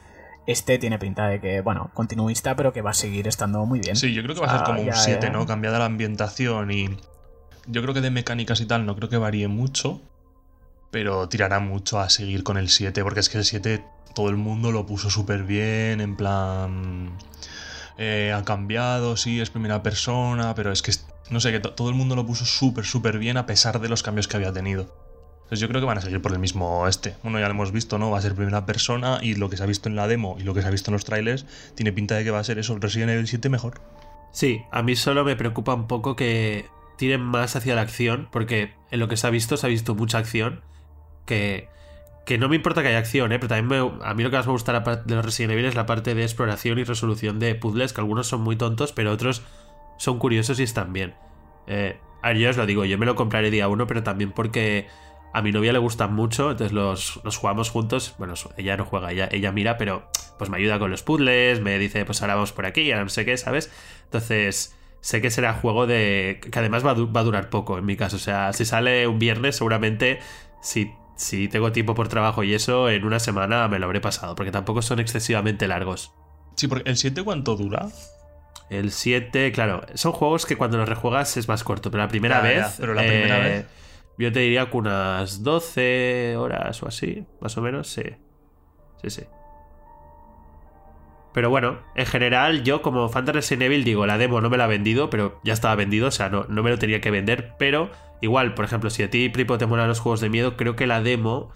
[0.47, 3.97] este tiene pinta de que, bueno, continuista, pero que va a seguir estando muy bien.
[3.97, 5.47] Sí, yo creo que va a ser como un 7, ¿no?
[5.47, 6.91] Cambiada la ambientación y
[7.67, 10.03] yo creo que de mecánicas y tal no creo que varíe mucho,
[10.91, 13.83] pero tirará mucho a seguir con el 7, porque es que el 7
[14.15, 17.17] todo el mundo lo puso súper bien, en plan...
[17.97, 20.93] Eh, ha cambiado, sí, es primera persona, pero es que,
[21.31, 24.03] no sé, que todo el mundo lo puso súper, súper bien a pesar de los
[24.03, 24.95] cambios que había tenido.
[25.45, 27.17] Entonces yo creo que van a seguir por el mismo este.
[27.23, 28.11] Bueno, ya lo hemos visto, ¿no?
[28.11, 30.43] Va a ser primera persona y lo que se ha visto en la demo y
[30.43, 32.59] lo que se ha visto en los trailers tiene pinta de que va a ser
[32.59, 33.81] eso, Resident Evil 7 mejor.
[34.33, 38.73] Sí, a mí solo me preocupa un poco que tiren más hacia la acción, porque
[38.91, 40.63] en lo que se ha visto se ha visto mucha acción,
[41.27, 41.69] que,
[42.25, 43.39] que no me importa que haya acción, ¿eh?
[43.39, 45.87] pero también a mí lo que más me gusta de los Resident Evil es la
[45.87, 49.43] parte de exploración y resolución de puzzles, que algunos son muy tontos, pero otros
[49.97, 51.15] son curiosos y están bien.
[51.67, 54.33] Eh, a ver, yo os lo digo, yo me lo compraré día uno, pero también
[54.33, 54.87] porque
[55.35, 58.15] a mi novia le gustan mucho, entonces los, jugamos juntos.
[58.19, 61.79] Bueno, ella no juega, ella, ella mira, pero pues me ayuda con los puzzles, me
[61.79, 63.71] dice, pues ahora vamos por aquí, ahora no sé qué, ¿sabes?
[64.05, 66.41] Entonces, sé que será juego de.
[66.41, 68.17] que además va a, va a durar poco en mi caso.
[68.17, 70.21] O sea, si sale un viernes, seguramente,
[70.63, 74.35] si, si tengo tiempo por trabajo y eso, en una semana me lo habré pasado,
[74.35, 76.15] porque tampoco son excesivamente largos.
[76.57, 77.89] Sí, porque ¿el 7 cuánto dura?
[78.71, 82.41] El 7, claro, son juegos que cuando los rejuegas es más corto, pero la primera
[82.41, 82.77] vez.
[82.79, 83.67] pero la primera eh, vez
[84.19, 88.05] yo te diría que unas 12 horas o así, más o menos, sí.
[89.03, 89.23] Sí, sí.
[91.33, 94.57] Pero bueno, en general, yo como fan de Resident Evil digo, la demo no me
[94.57, 97.11] la ha vendido, pero ya estaba vendido, o sea, no, no me lo tenía que
[97.11, 97.55] vender.
[97.59, 100.77] Pero igual, por ejemplo, si a ti, Pripo, te molan los juegos de miedo, creo
[100.77, 101.53] que la demo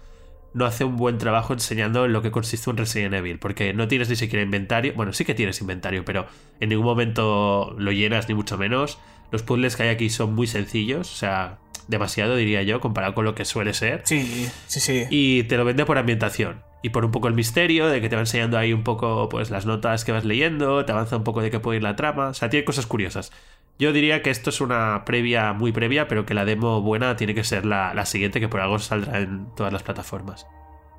[0.53, 3.87] no hace un buen trabajo enseñando en lo que consiste un Resident Evil, porque no
[3.87, 4.93] tienes ni siquiera inventario.
[4.95, 6.27] Bueno, sí que tienes inventario, pero
[6.59, 8.99] en ningún momento lo llenas, ni mucho menos.
[9.31, 13.25] Los puzzles que hay aquí son muy sencillos, o sea, demasiado, diría yo, comparado con
[13.25, 14.03] lo que suele ser.
[14.05, 15.05] Sí, sí, sí.
[15.09, 16.63] Y te lo vende por ambientación.
[16.81, 19.49] Y por un poco el misterio, de que te va enseñando ahí un poco pues
[19.49, 22.29] las notas que vas leyendo, te avanza un poco de qué puede ir la trama.
[22.29, 23.31] O sea, tiene cosas curiosas.
[23.79, 27.33] Yo diría que esto es una previa muy previa, pero que la demo buena tiene
[27.33, 30.45] que ser la, siguiente, que por algo saldrá en todas las plataformas.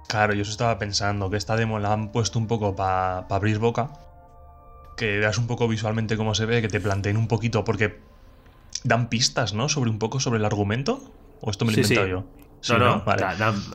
[0.08, 3.58] Claro, yo eso estaba pensando, que esta demo la han puesto un poco para abrir
[3.58, 3.92] boca.
[4.96, 8.00] Que veas un poco visualmente cómo se ve, que te planteen un poquito, porque
[8.84, 9.68] dan pistas, ¿no?
[9.68, 11.12] Sobre un poco sobre el argumento.
[11.40, 12.24] ¿O esto me lo he inventado yo?
[12.68, 13.24] no, no, Vale.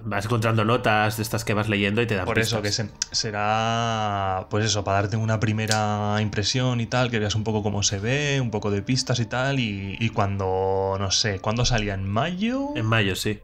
[0.04, 4.48] vas encontrando notas de estas que vas leyendo y te dan Por eso, que será,
[4.50, 8.00] pues eso, para darte una primera impresión y tal, que veas un poco cómo se
[8.00, 11.96] ve, un poco de pistas y tal, y, cuando, no sé, ¿cuándo salía?
[11.96, 12.70] ¿En mayo?
[12.76, 13.40] En mayo, sí.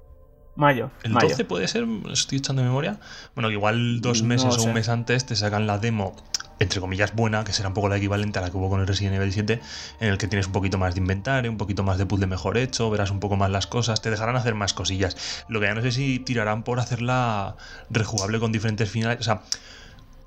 [0.56, 0.92] Mayo.
[1.04, 1.88] ¿El 12 puede ser?
[2.12, 3.00] Estoy echando memoria.
[3.34, 6.16] Bueno, igual dos meses o un mes antes te sacan la demo
[6.62, 8.88] entre comillas, buena, que será un poco la equivalente a la que hubo con el
[8.88, 9.60] Resident Evil 7,
[10.00, 12.56] en el que tienes un poquito más de inventario, un poquito más de puzzle mejor
[12.58, 15.44] hecho, verás un poco más las cosas, te dejarán hacer más cosillas.
[15.48, 17.56] Lo que ya no sé si tirarán por hacerla
[17.90, 19.42] rejugable con diferentes finales, o sea,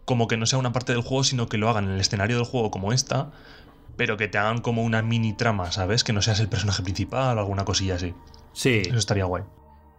[0.05, 2.37] como que no sea una parte del juego, sino que lo hagan en el escenario
[2.37, 3.31] del juego como esta,
[3.97, 6.03] pero que te hagan como una mini trama, ¿sabes?
[6.03, 8.13] Que no seas el personaje principal o alguna cosilla así.
[8.53, 8.83] Sí.
[8.85, 9.45] Eso estaría guay.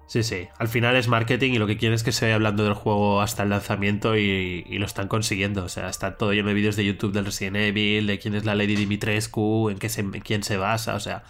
[0.07, 0.47] Sí, sí.
[0.59, 3.21] Al final es marketing y lo que quieren es que se vaya hablando del juego
[3.21, 5.63] hasta el lanzamiento y, lo están consiguiendo.
[5.63, 8.45] O sea, está todo lleno de vídeos de YouTube del Resident Evil, de quién es
[8.45, 11.23] la Lady Dimitrescu, en, qué se, quién se basa, o sea.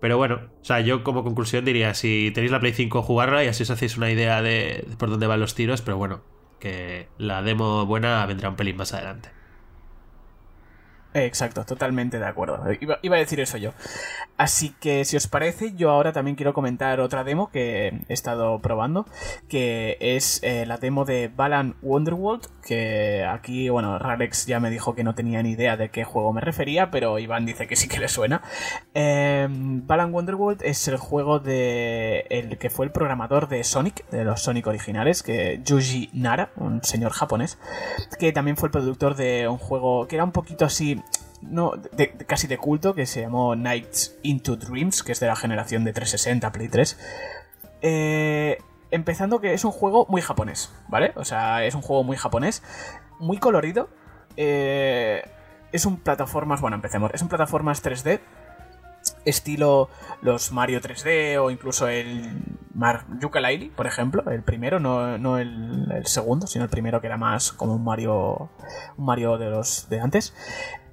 [0.00, 3.48] Pero bueno, o sea, yo como conclusión diría, si tenéis la Play 5, jugarla y
[3.48, 6.22] así os hacéis una idea de por dónde van los tiros, pero bueno,
[6.58, 9.39] que la demo buena vendrá un pelín más adelante.
[11.12, 12.62] Exacto, totalmente de acuerdo.
[12.80, 13.72] Iba, iba, a decir eso yo.
[14.36, 18.60] Así que si os parece, yo ahora también quiero comentar otra demo que he estado
[18.60, 19.06] probando,
[19.48, 24.94] que es eh, la demo de Balan Wonderworld, que aquí, bueno, Ralex ya me dijo
[24.94, 27.88] que no tenía ni idea de qué juego me refería, pero Iván dice que sí
[27.88, 28.42] que le suena.
[28.94, 34.22] Eh, Balan Wonderworld es el juego de el que fue el programador de Sonic, de
[34.22, 37.58] los Sonic originales, que Yuji Nara, un señor japonés,
[38.20, 41.02] que también fue el productor de un juego que era un poquito así
[41.42, 41.72] no,
[42.28, 45.92] casi de culto, que se llamó Nights into Dreams, que es de la generación de
[45.92, 46.98] 360, Play 3.
[47.82, 48.58] Eh,
[48.90, 51.12] empezando que es un juego muy japonés, ¿vale?
[51.16, 52.62] O sea, es un juego muy japonés,
[53.18, 53.88] muy colorido.
[54.36, 55.22] Eh,
[55.72, 58.20] es un plataformas, bueno, empecemos, es un plataformas 3D,
[59.24, 59.88] estilo
[60.22, 66.06] los Mario 3D o incluso el Mar Yooka-Laylee, por ejemplo, el primero, no, el, el,
[66.06, 68.50] segundo, sino el primero que era más como un Mario,
[68.96, 70.34] un Mario de los de antes.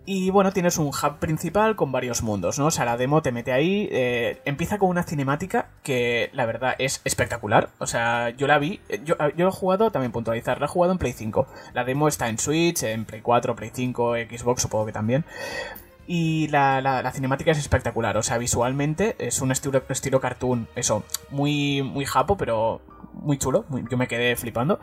[0.10, 2.68] Y bueno, tienes un hub principal con varios mundos, ¿no?
[2.68, 6.76] O sea, la demo te mete ahí, eh, empieza con una cinemática que la verdad
[6.80, 7.72] es espectacular.
[7.78, 10.98] O sea, yo la vi, yo, yo he jugado, también puntualizar, la he jugado en
[10.98, 11.46] Play 5.
[11.74, 15.26] La demo está en Switch, en Play 4, Play 5, Xbox supongo que también.
[16.08, 20.70] Y la, la- la cinemática es espectacular, o sea, visualmente es un estilo, estilo cartoon,
[20.78, 22.80] eso, muy, muy japo, pero
[23.22, 24.80] muy chulo, yo me quedé flipando.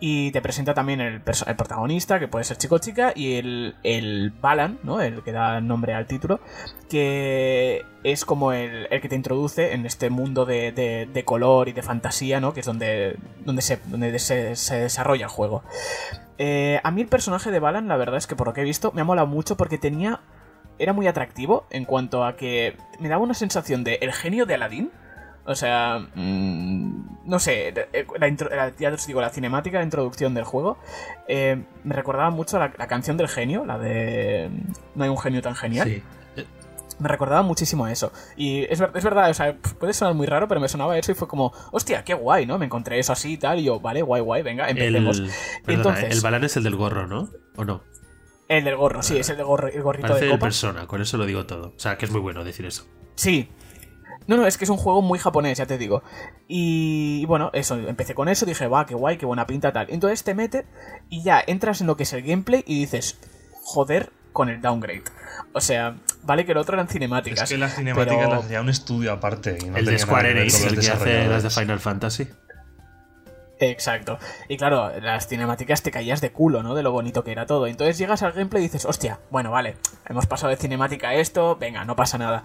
[0.00, 3.76] Y te presenta también el, el protagonista, que puede ser chico o chica, y el,
[3.82, 5.00] el Balan, ¿no?
[5.00, 6.40] El que da nombre al título,
[6.88, 11.72] que es como el, el que te introduce en este mundo de, de- color y
[11.72, 12.52] de fantasía, ¿no?
[12.52, 15.62] Que es donde, donde, se, donde se, se desarrolla el juego.
[16.38, 18.64] Eh, a mí el personaje de Balan, la verdad es que por lo que he
[18.64, 20.20] visto, me ha molado mucho porque tenía.
[20.78, 24.54] Era muy atractivo en cuanto a que me daba una sensación de el genio de
[24.54, 24.90] Aladdin.
[25.44, 29.84] O sea, mm, no sé, eh, la intro- la- ya os digo, la cinemática de
[29.84, 30.78] introducción del juego
[31.26, 34.50] eh, me recordaba mucho a la, la canción del genio, la de
[34.94, 35.88] No hay un genio tan genial.
[35.88, 36.02] Sí.
[36.98, 38.12] Me recordaba muchísimo a eso.
[38.36, 41.14] Y es, es verdad, o sea, puede sonar muy raro, pero me sonaba eso y
[41.16, 42.58] fue como, hostia, qué guay, ¿no?
[42.58, 45.20] Me encontré eso así y tal, y yo, vale, guay, guay, venga, El, empecemos.
[45.64, 47.28] perdona, Entonces- el balán es el del gorro, ¿no?
[47.56, 47.82] ¿O no?
[48.46, 50.46] El del gorro, sí, es el, de gorro, el gorrito Parece de el copa.
[50.46, 51.68] persona, con eso lo digo todo.
[51.74, 52.86] O sea, que es muy bueno decir eso.
[53.16, 53.48] Sí.
[54.26, 56.02] No, no, es que es un juego muy japonés, ya te digo.
[56.48, 59.86] Y, y bueno, eso, empecé con eso, dije, va, qué guay, qué buena pinta, tal.
[59.90, 60.66] Entonces te mete
[61.08, 63.18] y ya entras en lo que es el gameplay y dices,
[63.62, 65.04] joder, con el downgrade.
[65.52, 67.42] O sea, vale que el otro eran cinemáticas.
[67.44, 69.58] Es que las cinemáticas pero- las hacía un estudio aparte.
[69.62, 71.50] Y no el de Square Enix, el que hace las de.
[71.50, 72.28] Final Fantasy.
[73.62, 74.18] Exacto.
[74.48, 76.74] Y claro, las cinemáticas te caías de culo, ¿no?
[76.74, 77.68] De lo bonito que era todo.
[77.68, 79.76] Entonces llegas al gameplay y dices, hostia, bueno, vale,
[80.08, 82.42] hemos pasado de cinemática a esto, venga, no pasa nada.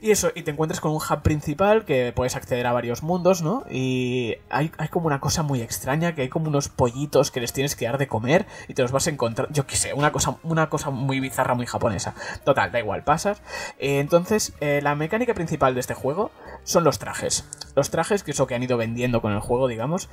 [0.00, 3.42] Y eso, y te encuentras con un hub principal que puedes acceder a varios mundos,
[3.42, 3.64] ¿no?
[3.70, 7.52] Y hay, hay como una cosa muy extraña, que hay como unos pollitos que les
[7.52, 10.12] tienes que dar de comer y te los vas a encontrar, yo qué sé, una
[10.12, 12.14] cosa, una cosa muy bizarra, muy japonesa.
[12.44, 13.42] Total, da igual, pasas.
[13.80, 16.30] Eh, entonces, eh, la mecánica principal de este juego
[16.64, 17.44] son los trajes.
[17.74, 20.08] Los trajes, que es lo que han ido vendiendo con el juego, digamos.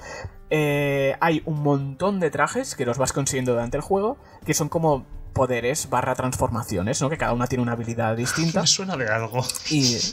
[0.50, 4.70] Eh, hay un montón de trajes que los vas consiguiendo durante el juego, que son
[4.70, 7.10] como poderes barra transformaciones, ¿no?
[7.10, 8.62] Que cada una tiene una habilidad distinta.
[8.62, 9.44] Me suena de algo.
[9.70, 9.98] Y.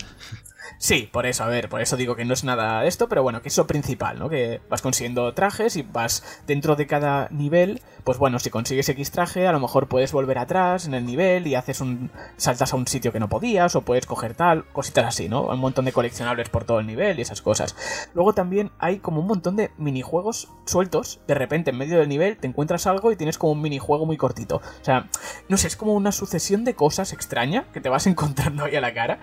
[0.79, 3.42] Sí, por eso, a ver, por eso digo que no es nada esto, pero bueno,
[3.42, 4.29] que es lo principal, ¿no?
[4.29, 9.11] Que vas consiguiendo trajes y vas dentro de cada nivel, pues bueno, si consigues X
[9.11, 12.11] traje, a lo mejor puedes volver atrás en el nivel y haces un.
[12.37, 15.42] saltas a un sitio que no podías, o puedes coger tal, cositas así, ¿no?
[15.42, 17.76] Un montón de coleccionables por todo el nivel y esas cosas.
[18.14, 22.37] Luego también hay como un montón de minijuegos sueltos, de repente en medio del nivel
[22.37, 24.57] te encuentras algo y tienes como un minijuego muy cortito.
[24.57, 25.09] O sea,
[25.48, 28.81] no sé, es como una sucesión de cosas extraña que te vas encontrando ahí a
[28.81, 29.18] la cara.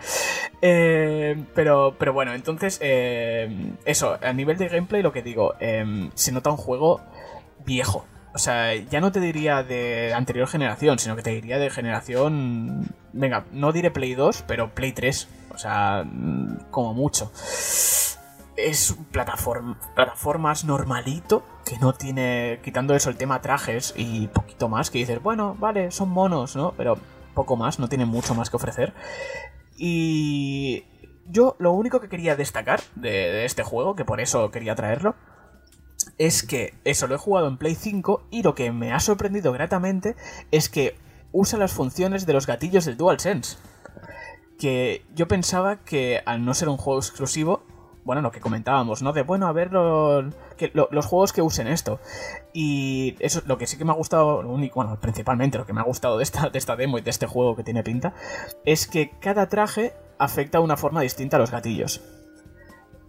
[0.62, 6.10] Eh, pero, pero bueno, entonces, eh, eso, a nivel de gameplay lo que digo, eh,
[6.16, 7.02] se nota un juego
[7.66, 8.06] viejo.
[8.36, 12.88] O sea, ya no te diría de anterior generación, sino que te diría de generación...
[13.12, 15.28] Venga, no diré Play 2, pero Play 3.
[15.54, 17.32] O sea, mm, como mucho.
[18.56, 24.90] Es plataform- plataformas normalito, que no tiene, quitando eso el tema trajes y poquito más,
[24.90, 26.74] que dices, bueno, vale, son monos, ¿no?
[26.76, 26.98] Pero
[27.36, 28.94] poco más, no tiene mucho más que ofrecer.
[29.78, 30.86] Y
[31.28, 35.16] yo lo único que quería destacar de, este juego, que por eso quería traerlo,
[36.18, 39.52] es que eso lo he jugado en Play 5 y lo que me ha sorprendido
[39.52, 40.16] gratamente
[40.52, 40.98] es que
[41.32, 43.58] usa las funciones de los gatillos del DualSense.
[44.60, 47.64] Que yo pensaba que al no ser un juego exclusivo,
[48.06, 49.14] bueno, lo que comentábamos, ¿no?
[49.14, 52.00] De bueno, a ver los juegos que usen esto.
[52.54, 55.74] Y eso lo que sí que me ha gustado, lo único, bueno, principalmente lo que
[55.74, 58.14] me ha gustado de esta, de esta demo y de este juego que tiene pinta,
[58.66, 62.02] es que cada traje afecta de una forma distinta a los gatillos.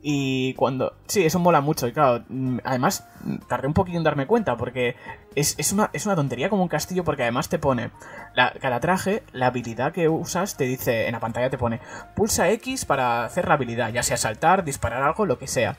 [0.06, 0.92] Y cuando...
[1.06, 1.86] Sí, eso mola mucho.
[1.88, 3.08] Y claro, mm, además
[3.48, 4.96] tardé un poquillo en darme cuenta porque
[5.34, 7.90] es, es una, es una tontería como un castillo porque además te pone...
[8.34, 11.06] La, cada traje, la habilidad que usas te dice...
[11.06, 11.80] En la pantalla te pone
[12.14, 15.74] pulsa X para hacer la habilidad, ya sea saltar, disparar algo, lo que sea.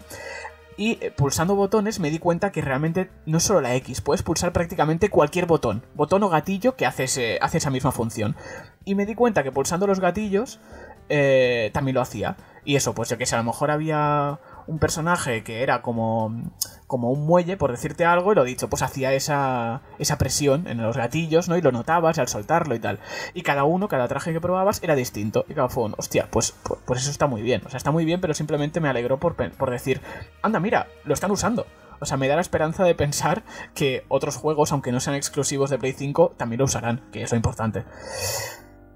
[0.77, 4.53] Y eh, pulsando botones me di cuenta que realmente no solo la X, puedes pulsar
[4.53, 7.03] prácticamente cualquier botón, botón o gatillo que hace,
[7.39, 8.35] hace esa misma función.
[8.83, 10.59] Y me di cuenta que pulsando los gatillos
[11.09, 12.37] eh, también lo hacía.
[12.63, 16.51] Y eso, pues yo que sé, a lo mejor había un personaje que era como,
[16.87, 20.81] como un muelle, por decirte algo, y lo dicho, pues hacía esa, esa presión en
[20.81, 21.57] los gatillos, ¿no?
[21.57, 22.99] Y lo notabas al soltarlo y tal.
[23.35, 25.45] Y cada uno, cada traje que probabas era distinto.
[25.47, 27.61] Y cada fue un, hostia, pues, pues, pues eso está muy bien.
[27.65, 30.01] O sea, está muy bien, pero simplemente me alegró por, por decir,
[30.41, 31.67] anda, mira, lo están usando.
[31.99, 35.69] O sea, me da la esperanza de pensar que otros juegos, aunque no sean exclusivos
[35.69, 37.85] de Play 5, también lo usarán, que es lo importante.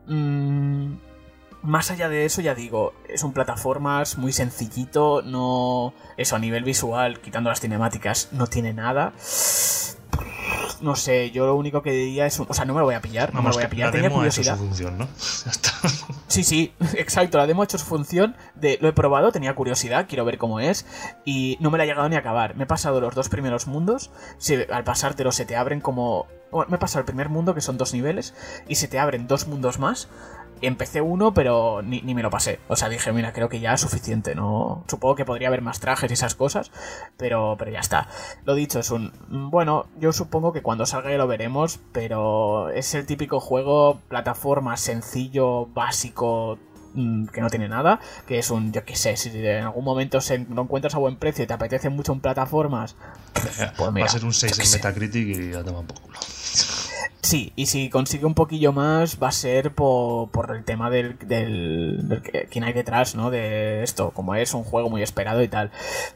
[0.07, 0.95] Mm,
[1.61, 5.93] más allá de eso, ya digo, es un plataformas muy sencillito, no.
[6.17, 9.13] Eso a nivel visual, quitando las cinemáticas, no tiene nada.
[10.81, 12.39] No sé, yo lo único que diría es.
[12.39, 13.87] un- o sea, no me lo voy a pillar, no me lo voy a pillar.
[13.87, 14.57] la Tenía demo ha hecho su curiosidad.
[14.57, 15.07] función, ¿no?
[15.45, 15.71] Ya está.
[16.27, 17.37] Sí, sí, exacto.
[17.37, 18.35] La demo ha hecho su función.
[18.55, 20.85] De, lo he probado, tenía curiosidad, quiero ver cómo es.
[21.25, 22.55] Y no me la he llegado ni a acabar.
[22.55, 24.09] Me he pasado los dos primeros mundos.
[24.37, 27.61] se- al pasártelo se te abren como Bueno, me he pasado el primer mundo, que
[27.61, 28.33] son dos niveles,
[28.67, 30.07] y se te abren dos mundos más.
[30.61, 32.59] Empecé uno, pero ni, ni me lo pasé.
[32.67, 34.83] O sea, dije, mira, creo que ya es suficiente, ¿no?
[34.87, 36.71] Supongo que podría haber más trajes y esas cosas,
[37.17, 38.07] pero, pero ya está.
[38.45, 39.11] Lo dicho, es un...
[39.29, 44.77] Bueno, yo supongo que cuando salga ya lo veremos, pero es el típico juego, plataforma
[44.77, 46.57] sencillo, básico,
[46.93, 50.21] mm, que no tiene nada, que es un, yo qué sé, si en algún momento
[50.21, 52.95] se lo encuentras a buen precio y te apetece mucho en plataformas,
[53.77, 54.77] pues mira, Va a ser un yo 6 qué en.
[54.77, 56.19] Metacritic y ya toma por culo.
[57.21, 61.17] Sí, y si consigue un poquillo más va a ser por, por el tema del,
[61.19, 63.29] del, del quién hay detrás, ¿no?
[63.29, 65.69] De esto, como es un juego muy esperado y tal.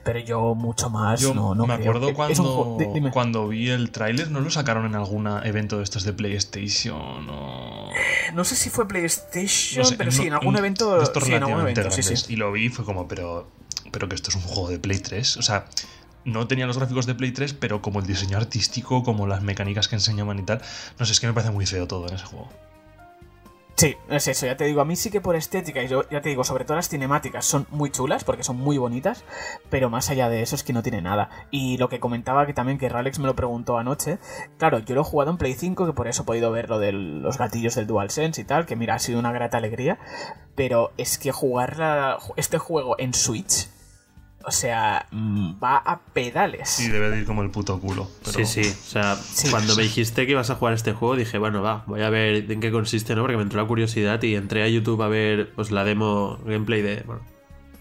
[0.03, 1.91] Pero yo mucho más Yo no, no me creo.
[1.91, 3.11] acuerdo cuando, dime.
[3.49, 7.29] vi el tráiler, ¿no lo sacaron en algún evento de estos de PlayStation?
[7.29, 7.89] O...
[8.33, 11.03] No sé si fue PlayStation, No sé, pero sí, en algún evento.
[11.05, 12.33] Sí, en algún evento, sí, sí.
[12.33, 13.49] Y lo vi y fue como, pero,
[13.91, 15.37] pero que esto es un juego de Play 3.
[15.37, 15.65] O sea,
[16.25, 19.87] no tenía los gráficos de Play 3, pero como el diseño artístico, como las mecánicas
[19.87, 20.61] que enseñaban y tal.
[20.99, 22.49] No sé, es que me parece muy feo todo en ese juego.
[23.75, 26.21] Sí, es eso, ya te digo, a mí sí que por estética, y yo ya
[26.21, 29.23] te digo, sobre todo las cinemáticas son muy chulas porque son muy bonitas,
[29.71, 31.29] pero más allá de eso es que no tiene nada.
[31.49, 34.19] Y lo que comentaba que también que Ralex me lo preguntó anoche,
[34.59, 36.77] claro, yo lo he jugado en Play 5, que por eso he podido ver lo
[36.77, 39.97] de los gatillos del DualSense y tal, que mira, ha sido una grata alegría,
[40.53, 43.67] pero es que jugar este juego en Switch,
[44.45, 46.69] o sea, mm, va a pedales.
[46.69, 48.09] Sí, debe de ir como el puto culo.
[48.23, 48.69] pero- Sí, sí.
[48.69, 49.17] O sea,
[49.51, 52.51] cuando me dijiste que ibas a jugar este juego, dije, bueno, va, voy a ver
[52.51, 53.21] en qué consiste, ¿no?
[53.21, 56.81] Porque me entró la curiosidad y entré a YouTube a ver pues la demo gameplay
[56.81, 57.03] de.
[57.05, 57.21] Bueno,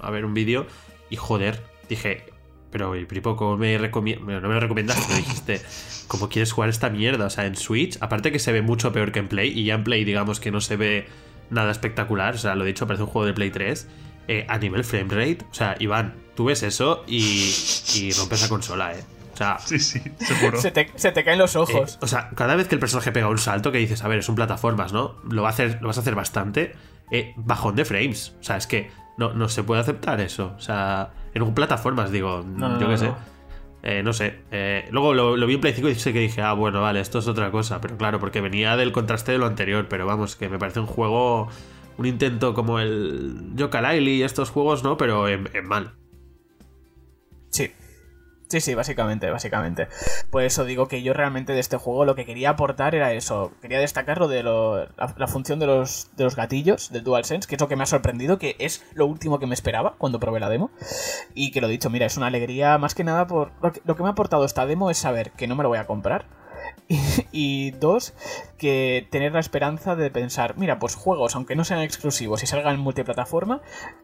[0.01, 0.67] a ver un vídeo.
[1.11, 2.25] Y joder, dije,
[2.71, 4.43] pero y Pripo, ¿cómo me recomiendas?
[4.43, 5.61] No me lo recomendaste, me dijiste,
[6.09, 7.27] ¿cómo quieres jugar esta mierda?
[7.27, 9.75] O sea, en Switch, aparte que se ve mucho peor que en Play, y ya
[9.75, 11.07] en Play, digamos que no se ve
[11.51, 13.89] nada espectacular, o sea, lo dicho, parece un juego de Play 3.
[14.29, 17.53] Eh, a nivel frame rate, o sea, Iván, tú ves eso y,
[17.95, 19.03] y rompes la consola, ¿eh?
[19.35, 20.61] O sea, Sí, sí, seguro.
[20.61, 21.99] Se te, se te caen los eh, ojos.
[22.03, 24.29] o sea, cada vez que el personaje pega un salto, que dices, a ver, es
[24.29, 25.17] un plataformas, ¿no?
[25.31, 26.75] Lo, va a hacer, lo vas a hacer bastante.
[27.11, 28.37] eh, bajón de frames.
[28.41, 30.55] O sea, es que no, no se puede aceptar eso.
[30.57, 33.07] O sea, en un plataformas, digo, No, no, yo qué no, sé.
[33.07, 33.17] no.
[33.83, 34.41] Eh, no sé.
[34.51, 37.01] eh, luego lo, lo vi en Play 5 y sé que dije, ah, bueno, vale,
[37.01, 37.81] esto es otra cosa.
[37.81, 39.87] Pero claro, porque venía del contraste de lo anterior.
[39.89, 41.49] Pero vamos, que me parece un juego.
[41.99, 44.97] Un intento como el Yooka-Laylee y estos juegos, ¿no?
[44.97, 45.95] Pero en, mal.
[47.51, 47.71] Sí.
[48.49, 49.89] Sí, sí, básicamente, básicamente.
[50.31, 53.53] Por eso digo que yo realmente de este juego lo que quería aportar era eso.
[53.63, 57.49] Quería destacar lo de lo- la, la función de los, de los gatillos del DualSense,
[57.49, 60.21] que es lo que me ha sorprendido, que es lo último que me esperaba cuando
[60.21, 60.71] probé la demo.
[61.35, 63.53] Y que lo dicho, mira, es una alegría más que nada por...
[63.63, 65.71] Lo que, lo que me ha aportado esta demo es saber que no me lo
[65.71, 66.27] voy a comprar.
[66.93, 67.01] Y,
[67.33, 68.13] y dos,
[68.59, 72.75] que tener la esperanza de pensar, mira, pues juegos, aunque no sean exclusivos y salgan
[72.75, 73.61] en multiplataforma,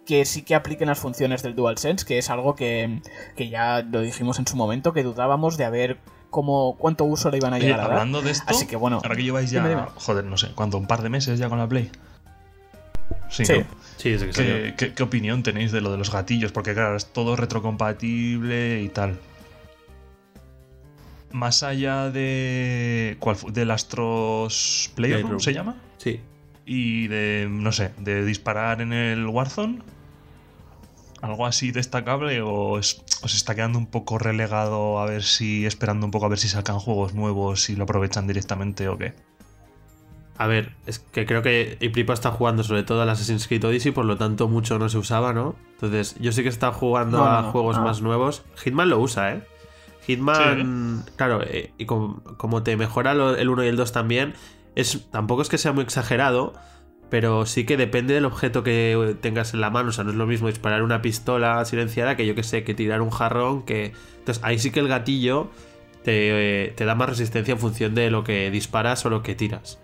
[0.07, 3.01] que sí que apliquen las funciones del DualSense, que es algo que,
[3.37, 5.99] que ya lo dijimos en su momento, que dudábamos de a ver
[6.31, 9.17] cómo, cuánto uso le iban a Oye, llegar hablando de esto, Así que bueno, ahora
[9.17, 9.89] que lleváis ya, dime, dime.
[9.97, 10.79] joder, no sé, ¿cuánto?
[10.79, 11.91] ¿Un par de meses ya con la Play?
[13.31, 13.53] Sí, Sí.
[13.59, 13.65] ¿no?
[13.97, 14.55] Sí, desde que salió.
[14.55, 16.53] ¿Qué, qué, qué opinión tenéis de lo de los gatillos?
[16.53, 19.19] Porque claro, es todo retrocompatible y tal.
[21.33, 23.17] Más allá de.
[23.21, 23.53] ¿Cuál fue?
[23.53, 25.41] ¿Del Astros Playroom Playroom.
[25.41, 25.77] se llama?
[25.99, 26.21] Sí.
[26.65, 27.47] Y de.
[27.51, 29.81] no sé, de disparar en el Warzone.
[31.21, 32.41] ¿Algo así destacable?
[32.43, 35.67] ¿O es- os está quedando un poco relegado a ver si.
[35.67, 39.15] esperando un poco a ver si sacan juegos nuevos y lo aprovechan directamente o qué?
[40.39, 43.91] A ver, es que creo que Ipripa está jugando sobre todo al Assassin's Creed Odyssey,
[43.91, 45.57] por lo tanto mucho no se usaba, ¿no?
[45.73, 47.51] Entonces, yo sí que está jugando No, a no.
[47.51, 48.45] juegos más nuevos.
[48.63, 49.43] Hitman lo usa, ¿eh?
[50.09, 54.35] Hitman, claro, eh, y como, como te mejora lo- el 1 y el 2 también,
[54.75, 56.55] es, tampoco es que sea muy exagerado,
[57.11, 59.89] pero sí que depende del objeto que tengas en la mano.
[59.91, 62.75] O sea, no es lo mismo disparar una pistola silenciada que yo que sé, que
[62.75, 63.93] tirar un jarrón, que...
[64.19, 65.49] Entonces, ahí sí que el gatillo
[66.05, 69.35] te, eh, te da más resistencia en función de lo que disparas o lo que
[69.35, 69.79] tiras.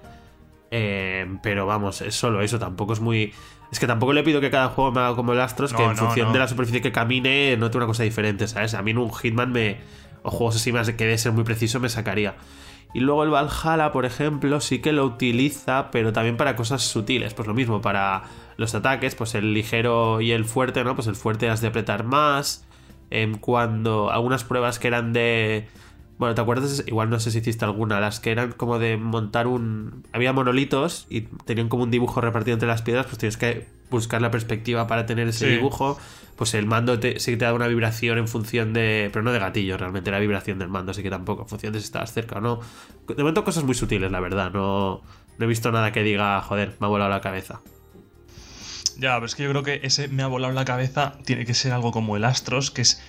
[0.71, 3.33] Eh, pero vamos, es solo eso, tampoco es muy.
[3.71, 5.91] Es que tampoco le pido que cada juego me haga como el Astros, que en
[5.91, 6.33] no, función no.
[6.33, 8.75] de la superficie que camine note una cosa diferente, ¿sabes?
[8.75, 9.79] A mí en un Hitman me.
[10.25, 12.35] O juegos así más que de ser muy preciso me sacaría.
[12.95, 17.35] Y luego el Valhalla, por ejemplo, sí que lo utiliza, pero también para cosas sutiles.
[17.35, 18.23] Pues lo mismo, para
[18.57, 20.95] los ataques, pues el ligero y el fuerte, ¿no?
[20.95, 22.65] Pues el fuerte has de apretar más.
[23.11, 25.69] Em, cuando algunas pruebas que eran de.
[26.17, 26.85] Bueno, ¿te acuerdas?
[26.87, 30.05] Igual no sé si hiciste alguna, las que eran como de montar un.
[30.13, 34.23] Había monolitos y tenían como un dibujo repartido entre las piedras, pues tienes que buscar
[34.23, 35.53] la perspectiva para tener ese Sí.
[35.57, 35.99] dibujo.
[36.37, 39.11] Pues el mando te- sí que te da una vibración en función de.
[39.13, 41.81] Pero no de gatillo, realmente la vibración del mando, así que tampoco, en función de
[41.81, 42.61] si estabas cerca o no.
[43.09, 44.51] De momento cosas muy sutiles, la verdad.
[44.53, 45.03] No,
[45.39, 47.61] no he visto nada que diga, joder, me ha volado la cabeza.
[48.99, 51.15] Ya, pero es que yo creo que ese me ha volado la cabeza.
[51.25, 53.03] Tiene que ser algo como el Astros, que es.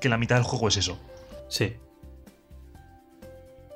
[0.00, 0.98] que la mitad del juego es eso.
[1.48, 1.74] Sí.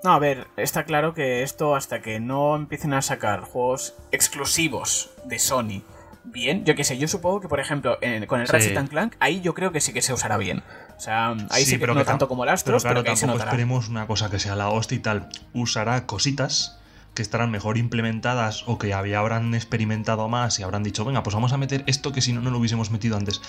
[0.04, 5.10] No, a ver, está claro que esto hasta que no empiecen a sacar juegos exclusivos
[5.26, 5.82] de Sony
[6.24, 9.54] bien, yo qué sé, yo supongo que por ejemplo con el Ratchet Clank ahí yo
[9.54, 10.62] creo que sí que se usará bien.
[10.96, 13.50] O sea, ahí sí, pero no tanto como el Astros, pero, que se notará.
[13.50, 15.28] esperemos una cosa que sea la hostia y tal.
[15.52, 16.78] Usará cositas
[17.14, 21.34] que estarán mejor implementadas o que había, habrán experimentado más y habrán dicho, venga, pues
[21.34, 23.42] vamos a meter esto que si no, no lo hubiésemos metido antes.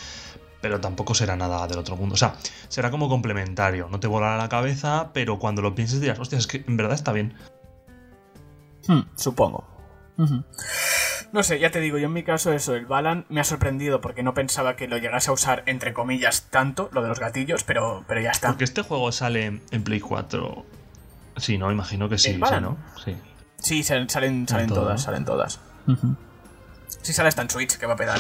[0.63, 2.13] Pero tampoco será nada del otro mundo.
[2.13, 2.35] O sea,
[2.69, 3.89] será como complementario.
[3.91, 6.93] No te volará la cabeza, pero cuando lo pienses dirás, hostia, es que en verdad
[6.93, 7.33] está bien.
[8.87, 9.67] Hmm, supongo.
[11.33, 13.99] No sé, ya te digo, yo en mi caso eso, el Balan me ha sorprendido
[13.99, 17.65] porque no pensaba que lo llegase a usar entre comillas tanto, lo de los gatillos,
[17.65, 18.47] pero, pero ya está.
[18.47, 20.65] Porque este juego sale en Play 4.
[21.35, 22.77] Sí, no, imagino que sí, ¿no?
[23.03, 23.17] Sí.
[23.57, 25.59] Sí, salen, salen, todas, salen todas.
[27.03, 28.17] Si sale hasta en Switch, que va a pedar.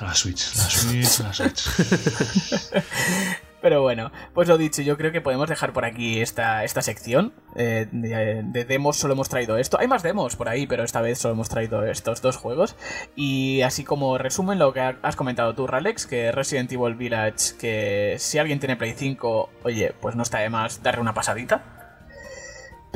[0.00, 1.68] La Switch, la Switch, la Switch.
[3.60, 7.32] Pero bueno, pues lo dicho, yo creo que podemos dejar por aquí esta, esta sección.
[7.56, 9.80] Eh, de, demos solo hemos traído esto.
[9.80, 12.76] Hay más demos por ahí, pero esta vez solo hemos traído estos dos juegos.
[13.16, 18.14] Y así como resumen lo que has comentado tú, Ralex, que Resident Evil Village, que
[18.20, 21.75] si alguien tiene Play 5, oye, pues no está de más darle una pasadita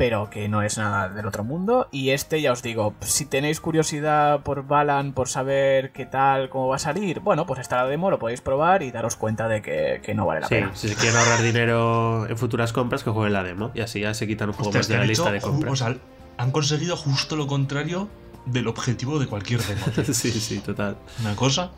[0.01, 1.87] pero que no es nada del otro mundo.
[1.91, 6.69] Y este, ya os digo, si tenéis curiosidad por Balan, por saber qué tal, cómo
[6.69, 9.61] va a salir, bueno, pues está la demo, lo podéis probar y daros cuenta de
[9.61, 10.71] que, no vale la pena.
[10.73, 13.69] Si se quieren ahorrar dinero en futuras compras, que jueguen la demo.
[13.75, 15.83] Y así ya se quitan un poco más de la lista de compras.
[15.83, 18.09] han conseguido justo lo contrario
[18.47, 19.85] del objetivo de cualquier demo.
[20.13, 20.97] sí, sí, total.
[21.19, 21.73] Una cosa.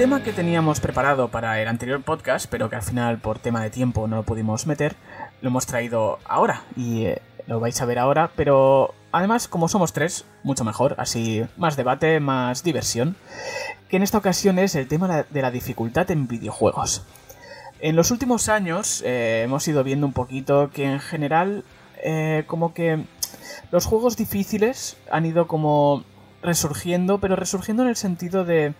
[0.00, 4.08] Que teníamos preparado para el anterior podcast, pero que al final por tema de tiempo
[4.08, 4.96] no lo pudimos meter,
[5.42, 9.92] lo hemos traído ahora y eh, lo vais a ver ahora, pero además como somos
[9.92, 13.14] tres, mucho mejor, así más debate, más diversión,
[13.90, 17.04] que en esta ocasión es el tema de la dificultad en videojuegos.
[17.80, 21.62] En los últimos años eh, hemos ido viendo un poquito que en general
[22.02, 23.04] eh, como que
[23.70, 26.04] los juegos difíciles han ido como
[26.42, 28.74] resurgiendo, pero resurgiendo en el sentido de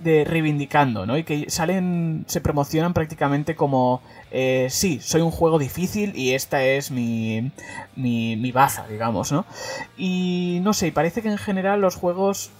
[0.00, 1.16] de reivindicando, ¿no?
[1.16, 6.62] Y que salen, se promocionan prácticamente como, eh, sí, soy un juego difícil y esta
[6.62, 7.50] es mi,
[7.94, 9.46] mi, mi baza, digamos, ¿no?
[9.96, 12.50] Y no sé, parece que en general los juegos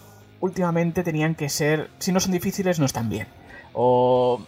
[0.40, 3.26] últimamente tenían que ser, si no son difíciles, no están bien.
[3.72, 4.40] O...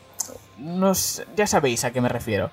[0.58, 0.92] No,
[1.36, 2.50] ya sabéis a qué me refiero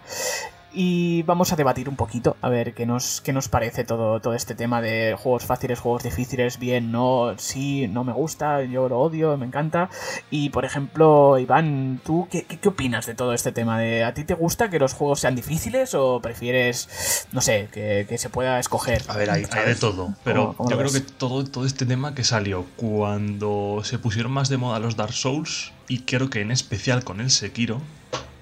[0.75, 4.33] y vamos a debatir un poquito, a ver qué nos, qué nos parece todo, todo
[4.33, 8.99] este tema de juegos fáciles, juegos difíciles, bien, no, sí, no me gusta, yo lo
[8.99, 9.89] odio, me encanta.
[10.29, 13.79] Y por ejemplo, Iván, ¿tú qué, qué, opinas de todo este tema?
[13.79, 18.15] De, ¿A ti te gusta que los juegos sean difíciles o prefieres, no sé, que,
[18.17, 19.03] se pueda escoger?
[19.07, 22.65] A ver, hay, de todo, pero yo creo que todo, todo este tema que salió
[22.75, 27.21] cuando se pusieron más de moda los Dark Souls, y creo que en especial con
[27.21, 27.81] el Sekiro,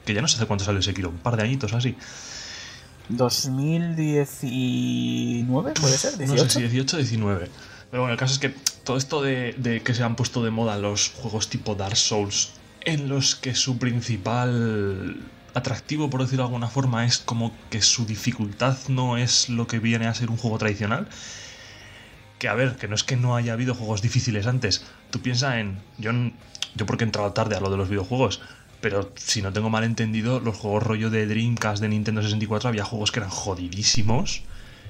[0.05, 1.95] que ya no sé hace cuánto salió Sekiro, un par de añitos así.
[3.09, 6.43] 2019, puede ser, 18.
[6.43, 7.49] No sé si 18 o 19.
[7.91, 10.77] Pero bueno, el caso es que todo esto de, que se han puesto de moda
[10.77, 15.17] los juegos tipo Dark Souls, en los que su principal
[15.53, 19.79] atractivo, por decirlo de alguna forma, es como que su dificultad no es lo que
[19.79, 21.07] viene a ser un juego tradicional.
[22.39, 24.83] Que a ver, que no es que no haya habido juegos difíciles antes.
[25.11, 25.79] Tú piensas en.
[25.97, 26.11] Yo,
[26.75, 28.41] yo porque he entrado tarde a lo de los videojuegos
[28.83, 32.83] pero si no tengo mal entendido, los juegos rollo de Dreamcast de Nintendo 64 había
[32.83, 34.41] juegos que eran jodidísimos,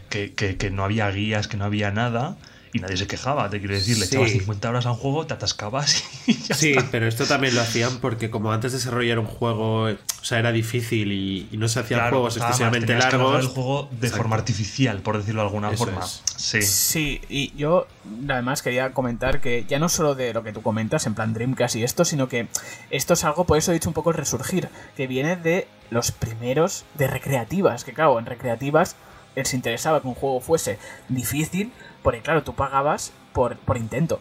[0.10, 2.36] que, que no había guías, que no había nada
[2.74, 3.50] y nadie se quejaba.
[3.50, 6.76] Te quiero decir, le echabas 50 horas a un juego, te atascabas y ya Sí,
[6.92, 10.52] pero esto también lo hacían porque como antes de desarrollar un juego, o sea, era
[10.52, 13.40] difícil y, no se hacían juegos excesivamente largos.
[13.40, 16.02] el juego de forma artificial, por decirlo de alguna forma.
[16.06, 16.62] Sí.
[16.64, 17.88] Sí, y yo
[18.28, 21.76] además quería comentar que ya no solo de lo que tú comentas, en plan Dreamcast
[21.76, 22.48] y esto, sino que
[22.90, 26.12] esto es algo, por eso he dicho un poco el resurgir, que viene de los
[26.12, 28.96] primeros de recreativas, que claro, en recreativas
[29.36, 30.78] él se interesaba que un juego fuese
[31.10, 31.72] difícil,
[32.04, 34.20] porque claro, tú pagabas por, por intento.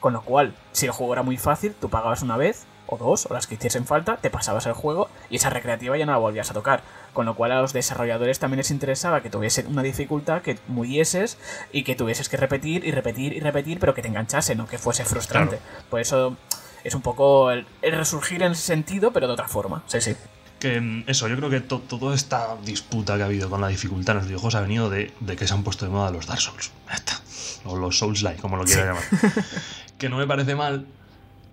[0.00, 3.26] Con lo cual, si el juego era muy fácil, tú pagabas una vez, o dos,
[3.26, 6.18] o las que hiciesen falta, te pasabas el juego y esa recreativa ya no la
[6.18, 6.82] volvías a tocar.
[7.12, 11.38] Con lo cual a los desarrolladores también les interesaba que tuviese una dificultad, que murieses
[11.72, 14.78] y que tuvieses que repetir y repetir y repetir, pero que te enganchase, no que
[14.78, 15.58] fuese frustrante.
[15.90, 16.36] Por eso
[16.84, 19.82] es un poco el, el, resurgir en ese sentido, pero de otra forma.
[19.86, 20.16] Sí, sí.
[20.62, 23.66] Que mm, eso, yo creo que to- toda esta disputa que ha habido con la
[23.68, 26.26] dificultad en los videojuegos ha venido de, de que se han puesto de moda los
[26.26, 26.70] Dark Souls.
[26.94, 27.20] Está.
[27.64, 29.44] O los Souls-like, como lo quieras llamar.
[29.98, 30.86] que no me parece mal,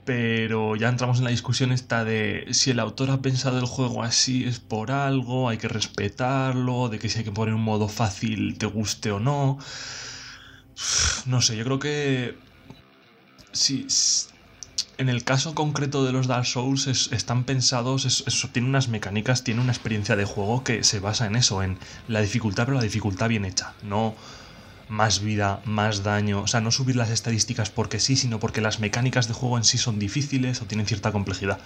[0.06, 4.04] pero ya entramos en la discusión esta de si el autor ha pensado el juego
[4.04, 7.88] así es por algo, hay que respetarlo, de que si hay que poner un modo
[7.88, 9.58] fácil te guste o no.
[11.26, 12.38] No sé, yo creo que
[13.52, 13.86] si
[15.00, 19.44] en el caso concreto de los Dark Souls es- están pensados, es- tiene unas mecánicas,
[19.46, 22.84] tiene una experiencia de juego que se basa en eso, en la dificultad, pero la
[22.84, 24.14] dificultad bien hecha, no
[24.90, 28.80] más vida, más daño, o sea, no subir las estadísticas porque sí, sino porque las
[28.80, 31.60] mecánicas de juego en sí son difíciles o tienen cierta complejidad.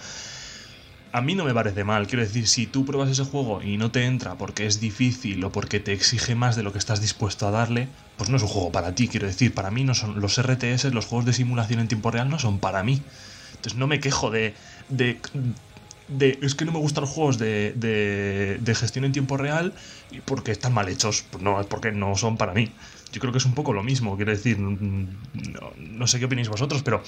[1.16, 3.92] A mí no me parece mal, quiero decir, si tú pruebas ese juego y no
[3.92, 7.46] te entra porque es difícil o porque te exige más de lo que estás dispuesto
[7.46, 10.20] a darle, pues no es un juego para ti, quiero decir, para mí no son
[10.20, 13.00] los RTS, los juegos de simulación en tiempo real no son para mí.
[13.54, 14.54] Entonces no me quejo de...
[14.88, 15.20] de,
[16.42, 19.74] es que no me gustan los juegos de, de, de gestión en tiempo real
[20.26, 21.24] porque están mal hechos.
[21.30, 22.74] Pues no, es porque no son para mí.
[23.12, 26.48] Yo creo que es un poco lo mismo, quiero decir, no, no sé qué opináis
[26.48, 27.02] vosotros, pero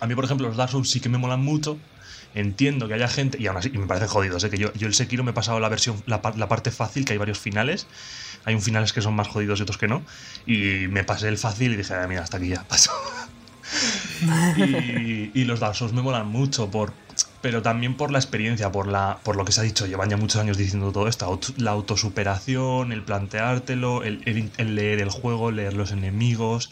[0.00, 1.78] a mí, por ejemplo, los Dark Souls sí que me molan mucho.
[2.34, 4.86] Entiendo que haya gente, y aún así y me parece jodido, sé que yo, yo
[4.86, 7.86] el Sekiro me he pasado la versión, la, la parte fácil, que hay varios finales.
[8.44, 10.04] Hay un finales que son más jodidos y otros que no.
[10.46, 12.90] Y me pasé el fácil y dije, "Ah, mira, hasta aquí ya paso.
[14.56, 16.94] y, y los Dark Souls me molan mucho, por,
[17.40, 19.86] pero también por la experiencia, por, la, por lo que se ha dicho.
[19.86, 25.00] Llevan ya muchos años diciendo todo esto: la autosuperación, el planteártelo, el, el- el leer
[25.00, 26.70] el juego, leer los enemigos,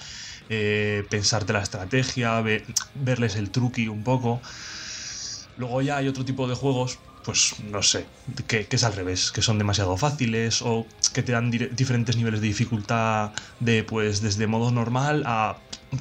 [0.49, 4.43] eh, pensarte la estrategia, ve- verles el truqui un poco.
[5.61, 8.07] Luego ya hay otro tipo de juegos, pues no sé,
[8.47, 12.47] que, es al revés, que son demasiado fáciles o que te dan diferentes niveles de
[12.47, 15.59] dificultad de pues desde modo normal a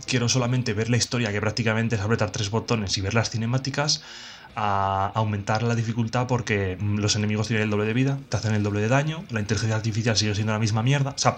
[0.07, 4.01] quiero solamente ver la historia que prácticamente es apretar tres botones y ver las cinemáticas
[4.55, 8.63] a aumentar la dificultad porque los enemigos tienen el doble de vida, te hacen el
[8.63, 11.37] doble de daño, la inteligencia artificial sigue siendo la misma mierda, o sea,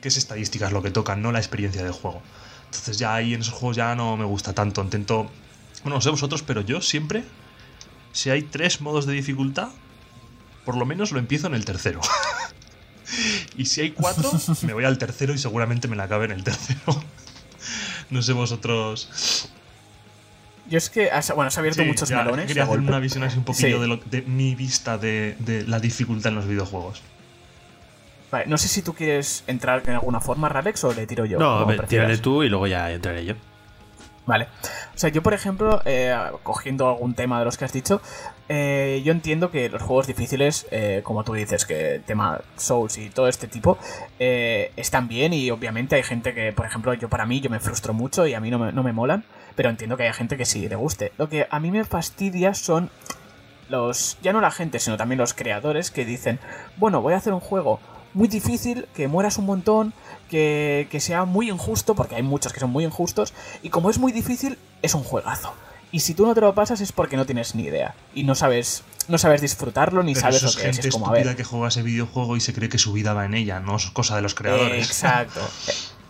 [0.00, 2.22] que es estadísticas lo que tocan, no la experiencia del juego.
[2.64, 5.30] Entonces ya ahí en esos juegos ya no me gusta tanto, intento
[5.84, 7.22] bueno, no sé vosotros, pero yo siempre,
[8.12, 9.68] si hay tres modos de dificultad,
[10.64, 12.00] por lo menos lo empiezo en el tercero.
[13.56, 14.30] y si hay cuatro,
[14.62, 16.80] me voy al tercero y seguramente me la acabe en el tercero.
[18.10, 19.50] no sé vosotros.
[20.68, 22.46] Yo es que, has, bueno, has abierto Sí, muchos ya, melones.
[22.46, 22.88] Quería hacer golpe.
[22.88, 23.80] una visión así un poquillo Sí.
[23.82, 27.02] de, lo- de mi vista de, de la dificultad en los videojuegos.
[28.32, 31.38] Vale, no sé si tú quieres entrar en alguna forma, Ralex, o le tiro yo.
[31.38, 33.34] no, tírale tú y luego ya entraré yo.
[34.26, 34.48] Vale.
[34.94, 38.00] O sea, yo, por ejemplo, eh, cogiendo algún tema de los que has dicho,
[38.48, 42.96] eh, yo entiendo que los juegos difíciles, eh, como tú dices, que el tema Souls
[42.96, 43.76] y todo este tipo,
[44.18, 47.60] eh, están bien y obviamente hay gente que, por ejemplo, yo para mí, yo me
[47.60, 49.24] frustro mucho y a mí no me, no me molan,
[49.56, 51.12] pero entiendo que hay gente que sí le guste.
[51.18, 52.90] Lo que a mí me fastidia son
[53.68, 56.38] los, ya no la gente, sino también los creadores que dicen,
[56.76, 57.80] bueno, voy a hacer un juego
[58.14, 59.92] muy difícil, que mueras un montón,
[60.28, 63.98] que, que sea muy injusto, porque hay muchos que son muy injustos, y como es
[63.98, 65.52] muy difícil, es un juegazo.
[65.92, 67.94] Y si tú no te lo pasas es porque no tienes ni idea.
[68.14, 70.76] Y no sabes, no sabes disfrutarlo, ni Pero sabes eso lo es que es.
[70.76, 71.36] gente Es como, a estúpida ver.
[71.36, 73.86] que juega ese videojuego y se cree que su vida va en ella, no es
[73.90, 74.86] cosa de los creadores.
[74.86, 75.40] Exacto.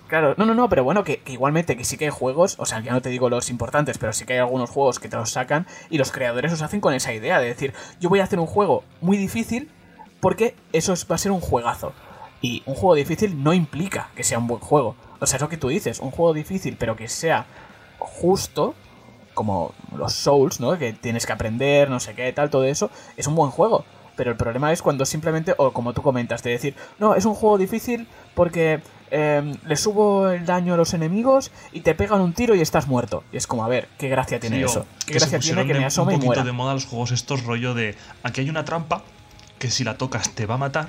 [0.06, 2.66] Claro, no, no, no, pero bueno, que, que igualmente que sí que hay juegos, o
[2.66, 5.16] sea, ya no te digo los importantes, pero sí que hay algunos juegos que te
[5.16, 8.24] los sacan y los creadores os hacen con esa idea de decir, yo voy a
[8.24, 9.70] hacer un juego muy difícil
[10.20, 11.94] porque eso es- va a ser un juegazo.
[12.44, 14.96] Y un juego difícil no implica que sea un buen juego.
[15.20, 17.46] O sea, es lo que tú dices, un juego difícil pero que sea
[17.98, 18.74] justo,
[19.32, 20.78] como los Souls, ¿no?
[20.78, 23.84] Que tienes que aprender, no sé qué, tal, todo eso, es un buen juego.
[24.16, 27.34] Pero el problema es cuando simplemente, o como tú comentas, de decir, no, es un
[27.34, 28.80] juego difícil porque
[29.10, 32.86] eh, le subo el daño a los enemigos y te pegan un tiro y estás
[32.86, 33.24] muerto.
[33.32, 34.86] Y es como, a ver, qué gracia tiene Sí, eso.
[35.06, 36.44] Qué que gracia tiene que de- me asome y un poquito muera.
[36.44, 39.02] de moda los juegos estos rollo de aquí hay una trampa
[39.58, 40.88] que si la tocas te va a matar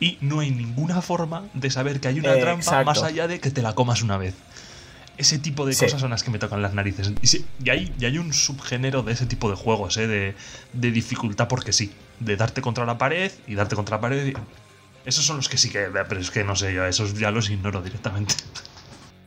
[0.00, 2.84] y no hay ninguna forma de saber que hay una Eh, trampa exacto.
[2.86, 4.34] más allá de que te la comas una vez.
[5.18, 5.84] Ese tipo de Sí.
[5.84, 7.12] cosas son las que me tocan las narices.
[7.20, 10.06] Y, sí, y hay, y hay un subgénero de ese tipo de juegos, ¿eh?
[10.06, 10.34] de,
[10.72, 11.92] de dificultad porque sí.
[12.20, 14.26] De darte contra la pared y darte contra la pared.
[14.28, 14.34] y-
[15.04, 15.88] Esos son los que sí que...
[16.08, 18.34] Pero es que no sé, yo esos ya los ignoro directamente.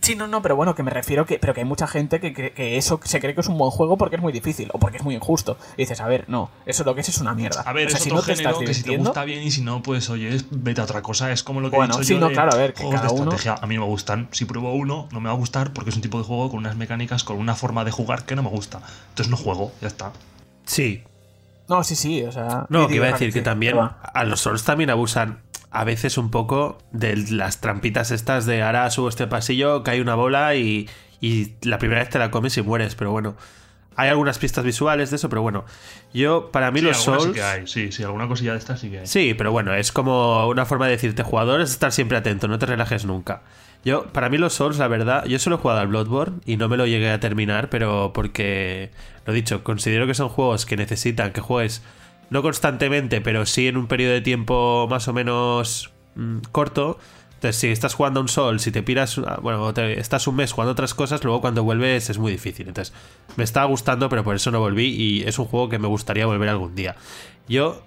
[0.04, 2.34] Sí, no, no, pero bueno, que me refiero que, pero que hay mucha gente que,
[2.34, 4.78] cree que eso se cree que es un buen juego porque es muy difícil o
[4.78, 5.58] porque es muy injusto.
[5.78, 7.62] Y dices, a ver, no, eso lo que es es una mierda.
[7.62, 9.24] A ver, O sea, es si otro no te género estás que si te gusta
[9.24, 11.32] bien y si no, pues oye, vete a otra cosa.
[11.32, 12.84] Es como lo que Bueno, he dicho sí, yo no, de claro, a ver, que
[12.84, 13.56] juegos de uno- estrategia.
[13.64, 14.28] A mí no me gustan.
[14.32, 16.60] Si pruebo uno, no me va a gustar porque es un tipo de juego con
[16.60, 18.82] unas mecánicas, con una forma de jugar que no me gusta.
[19.10, 20.12] Entonces no juego, ya está.
[20.66, 21.02] Sí.
[21.70, 22.66] No, sí, sí, o sea.
[22.68, 24.02] No, que iba a decir que también va.
[24.14, 25.40] a los Souls también abusan
[25.74, 30.16] a veces un poco de las trampitas estas de ahora subo este pasillo, cae una
[30.16, 30.88] bola y,
[31.20, 33.36] y la primera vez te la comes y mueres, pero bueno.
[33.96, 35.66] hay algunas pistas visuales de eso, pero bueno,
[36.14, 37.24] yo, para mí Sí, los Souls...
[37.24, 37.68] Sí, que hay.
[37.68, 39.08] sí, sí, alguna cosilla de estas sí que hay.
[39.08, 42.60] Sí, pero bueno, es como una forma de decirte, jugador, es estar siempre atento, no
[42.60, 43.42] te relajes nunca.
[43.86, 46.70] Yo, para mí los Souls, la verdad, yo solo he jugado al Bloodborne y no
[46.70, 48.92] me lo llegué a terminar, pero porque,
[49.26, 51.82] lo dicho, considero que son juegos que necesitan que juegues
[52.30, 56.98] no constantemente, pero sí en un periodo de tiempo más o menos mm, corto.
[57.36, 60.54] Entonces, si estás jugando un Souls, si te piras, ah, bueno, te- estás un mes
[60.54, 62.68] jugando otras cosas, luego cuando vuelves es muy difícil.
[62.70, 62.94] Entonces,
[63.36, 66.26] me estaba gustando, pero por eso no volví y es un juego que me gustaría
[66.26, 66.96] volver algún día.
[67.50, 67.84] Yo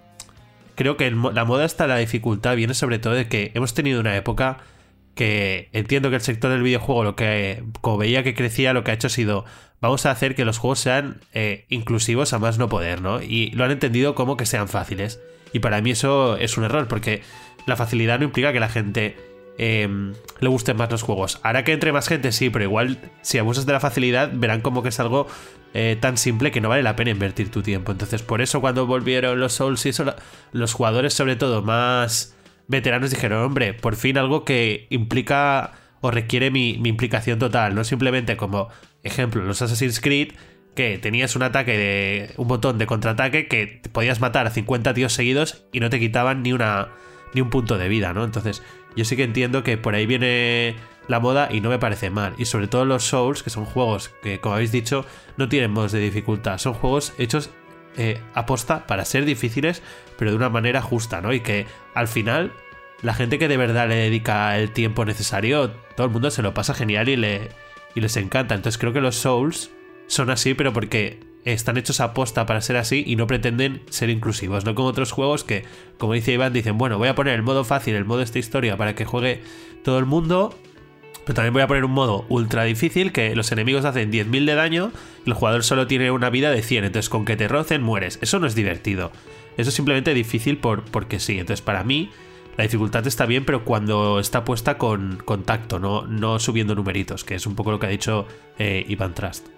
[0.74, 4.14] creo que la moda está la dificultad viene sobre todo de que hemos tenido una
[4.14, 4.59] época
[5.17, 8.93] que entiendo que el sector del videojuego lo que como veía que crecía lo que
[8.93, 9.45] ha hecho ha sido
[9.81, 13.23] vamos a hacer que los juegos sean eh, inclusivos a más no poder, ¿no?
[13.23, 15.21] Y lo han entendido como que sean fáciles.
[15.53, 17.23] Y para mí eso es un error porque
[17.67, 19.17] la facilidad no implica que la gente
[19.59, 19.89] eh,
[20.41, 21.41] le gusten más los juegos.
[21.43, 24.83] Hará que entre más gente, sí, pero igual si abusas de la facilidad verán como
[24.83, 25.27] que es algo
[25.73, 27.93] eh, tan simple que no vale la pena invertir tu tiempo.
[27.93, 30.14] Entonces, por eso cuando volvieron los Souls y eso,
[30.53, 32.36] los jugadores sobre todo más
[32.69, 38.37] veteranos dijeron, hombre, por fin algo que implica o requiere mi, implicación total, no simplemente
[38.37, 38.69] como
[39.03, 40.33] ejemplo los Assassin's Creed,
[40.75, 45.12] que tenías un ataque de un botón de contraataque que podías matar a 50 tíos
[45.12, 46.89] seguidos y no te quitaban ni una
[47.35, 48.25] ni un punto de vida, ¿no?
[48.25, 48.62] Entonces,
[48.95, 50.75] yo sí que entiendo que por ahí viene
[51.09, 52.35] la moda y no me parece mal.
[52.39, 55.05] Y sobre todo los Souls, que son juegos que, como habéis dicho,
[55.37, 56.59] no tienen modos de dificultad.
[56.59, 57.51] Son juegos hechos
[57.97, 59.82] eh, aposta para ser difíciles,
[60.18, 61.32] pero de una manera justa, ¿no?
[61.32, 62.53] Y que al final
[63.03, 66.55] la gente que de verdad le dedica el tiempo necesario, todo el mundo se lo
[66.55, 67.51] pasa genial y, le,
[67.94, 68.55] y les encanta.
[68.55, 69.70] Entonces creo que los Souls
[70.07, 74.64] son así, pero porque están hechos a para ser así y no pretenden ser inclusivos,
[74.64, 75.64] no como otros juegos que,
[75.97, 78.76] como dice Iván, dicen, bueno, voy a poner el modo fácil, el modo esta historia
[78.76, 79.42] para que juegue
[79.84, 80.59] todo el mundo,
[81.27, 84.55] pero también voy a poner un modo ultra difícil que los enemigos hacen 10.000 de
[84.55, 84.93] daño
[85.24, 88.20] y el jugador solo tiene una vida de 100, entonces con que te rocen mueres.
[88.22, 89.11] Eso no es divertido.
[89.57, 91.41] Eso es simplemente difícil por, porque sí.
[91.41, 92.12] Entonces para mí
[92.57, 97.24] la dificultad está bien, pero cuando está puesta con, con tacto, no, no subiendo numeritos,
[97.24, 98.29] que es un poco lo que ha dicho
[98.61, 99.49] eh, Ivan Trust.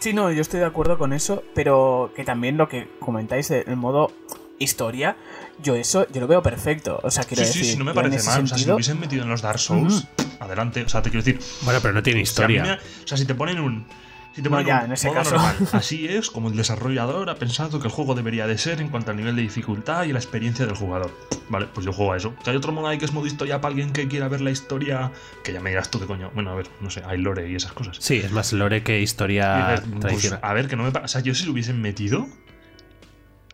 [0.00, 3.76] Sí, no, yo estoy de acuerdo con eso, pero que también lo que comentáis del
[3.76, 4.12] modo
[4.58, 5.16] historia,
[5.62, 7.00] yo eso, yo lo veo perfecto.
[7.02, 8.44] O sea, quiero Sí, sí, decir, sí, no me parece mal.
[8.44, 10.06] O sea, si lo hubiesen metido en los Dark Souls,
[10.40, 10.82] adelante.
[10.82, 12.62] O sea, te quiero decir, Bueno, pero no tiene si historia.
[12.62, 13.86] me- o sea, si te ponen un.
[14.34, 15.30] Si te No, ponen ya, un en ese modo caso.
[15.32, 18.88] normal, así es como el desarrollador ha pensado que el juego debería de ser en
[18.88, 21.10] cuanto al nivel de dificultad y la experiencia del jugador.
[21.48, 22.36] Vale, pues yo juego a eso.
[22.44, 24.50] Que hay otro modo ahí que es modo historia para alguien que quiera ver la
[24.50, 25.10] historia.
[25.42, 26.30] Que ya me dirás tú qué coño.
[26.34, 27.96] Bueno, a ver, no sé, hay lore y esas cosas.
[27.98, 30.38] Sí, es más lore que historia pues, tradicional.
[30.42, 32.28] a ver, que no me O sea, yo si lo hubiesen metido.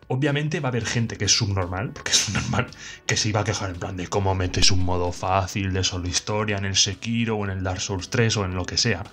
[0.07, 2.67] Obviamente va a haber gente que es subnormal, porque es subnormal,
[3.07, 6.07] que se iba a quejar en plan de cómo metes un modo fácil de solo
[6.07, 9.03] historia en el Sekiro o en el Dark Souls 3 o en lo que sea.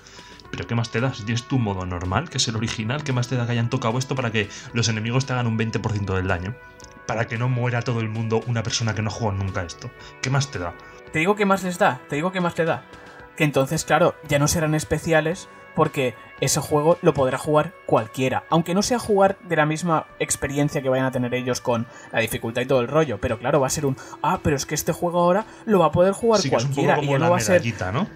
[0.51, 1.14] Pero ¿qué más te da?
[1.14, 3.70] Si tienes tu modo normal, que es el original, ¿qué más te da que hayan
[3.70, 6.55] tocado esto para que los enemigos te hagan un 20% del daño?
[7.07, 9.90] Para que no muera todo el mundo una persona que no juega nunca esto.
[10.20, 10.74] ¿Qué más te da?
[11.11, 12.84] Te digo que más les da, te digo que más te da.
[13.34, 18.45] Que entonces, claro, ya no serán especiales porque ese juego lo podrá jugar cualquiera.
[18.51, 22.20] Aunque no sea jugar de la misma experiencia que vayan a tener ellos con la
[22.20, 23.18] dificultad y todo el rollo.
[23.20, 25.86] Pero claro, va a ser un, ah, pero es que este juego ahora lo va
[25.86, 26.99] a poder jugar Sí, cualquiera.
[27.03, 27.62] y ya no va a ser
[27.93, 28.07] ¿no?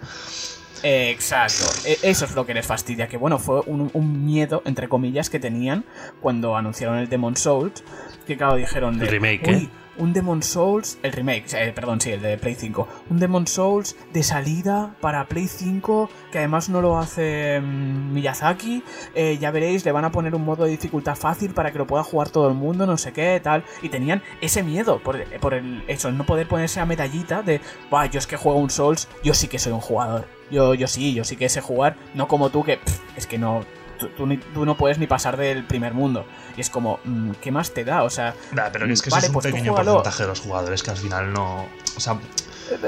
[0.83, 4.89] Exacto, E- eso es lo que les fastidia, que bueno, fue un, un miedo, entre
[4.89, 5.85] comillas, que tenían
[6.21, 7.83] cuando anunciaron el Demon Souls,
[8.27, 9.71] que claro, dijeron de, El remake, "Uy, ¿eh?
[9.99, 13.97] Un Demon Souls, el remake, eh, perdón, sí, el de Play 5, un Demon Souls
[14.13, 18.83] de salida para Play 5, que además no lo hace mm, Miyazaki,
[19.15, 21.87] eh, ya veréis, le van a poner un modo de dificultad fácil para que lo
[21.87, 25.55] pueda jugar todo el mundo, no sé qué, tal, y tenían ese miedo por, por
[25.55, 29.09] el, eso, no poder ponerse a medallita de, "Buah, yo es que juego un Souls,
[29.23, 30.27] yo sí que soy un jugador.
[30.51, 32.79] Yo, yo sí, yo sí que sé jugar, no como tú que
[33.17, 33.65] es que no,
[33.99, 36.27] tú, tú ni- tú no puedes ni pasar del primer mundo.
[36.57, 38.03] Y es como, mm, ¿qué más te da?
[38.03, 40.41] O sea, Nah, pero es que Vale, eso es un pues pequeño porcentaje de los
[40.41, 41.67] jugadores que al final no.
[41.97, 42.19] O sea,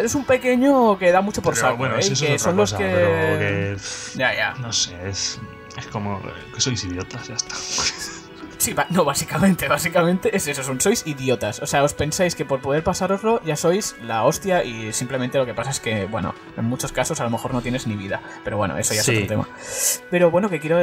[0.02, 2.00] es un pequeño que da mucho por saco, bueno, ¿eh?
[2.00, 2.84] eso Y es que son los que...
[2.84, 3.76] pero que,
[4.16, 4.54] Ya, ya.
[4.60, 5.38] No sé, es.
[5.76, 6.20] Es como
[6.54, 7.54] que sois idiotas, ya está.
[8.58, 11.60] Sí, no, básicamente, básicamente es eso, son, sois idiotas.
[11.62, 15.46] O sea, os pensáis que por poder pasároslo ya sois la hostia y simplemente lo
[15.46, 18.20] que pasa es que, bueno, en muchos casos a lo mejor no tienes ni vida.
[18.44, 19.12] Pero bueno, eso ya Sí.
[19.12, 19.48] es otro tema.
[20.10, 20.78] Pero bueno, que quiero...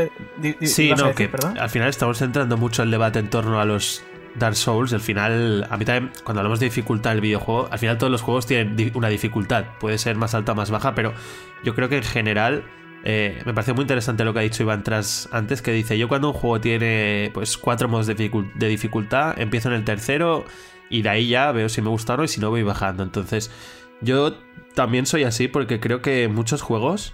[0.61, 1.57] Sí, ¿ibas a no, decir, que perdón?
[1.59, 4.03] al final estamos centrando mucho el debate en torno a los
[4.36, 4.93] Dark Souls.
[4.93, 8.21] Al final, a mí también, cuando hablamos de dificultad del videojuego, al final todos los
[8.21, 9.65] juegos tienen una dificultad.
[9.80, 11.13] Puede ser más alta o más baja, pero
[11.63, 12.63] yo creo que en general
[13.05, 16.07] eh, me parece muy interesante lo que ha dicho Iván Tras antes, que dice, yo
[16.07, 20.45] cuando un juego tiene pues cuatro modos de, dificul- de dificultad, empiezo en el tercero
[20.89, 23.03] y de ahí ya veo si me gusta o no y si no voy bajando.
[23.03, 23.51] Entonces,
[24.01, 24.35] yo
[24.73, 27.13] también soy así porque creo que muchos juegos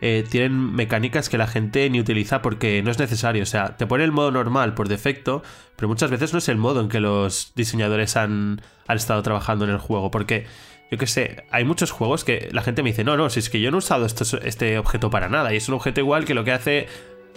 [0.00, 3.42] eh, tienen mecánicas que la gente ni utiliza porque no es necesario.
[3.42, 5.42] O sea, te pone el modo normal por defecto,
[5.76, 9.64] pero muchas veces no es el modo en que los diseñadores han, han estado trabajando
[9.64, 10.10] en el juego.
[10.10, 10.46] Porque,
[10.92, 13.48] yo qué sé, hay muchos juegos que la gente me dice, no, no, si es
[13.48, 15.54] que yo no he usado este objeto para nada.
[15.54, 16.86] Y es un objeto igual que lo que hace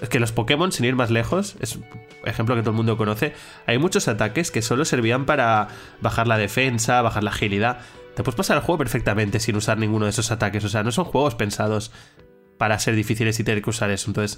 [0.02, 1.86] es que los Pokémon, sin ir más lejos, es un
[2.26, 3.34] ejemplo que todo el mundo conoce,
[3.66, 5.70] hay muchos ataques que solo servían para
[6.02, 7.80] bajar la defensa, bajar la agilidad.
[8.14, 10.66] Te puedes pasar el juego perfectamente sin usar ninguno de esos ataques.
[10.66, 11.94] O sea, no son juegos pensados
[12.58, 14.10] para ser difíciles y tener que usar eso.
[14.10, 14.38] Entonces,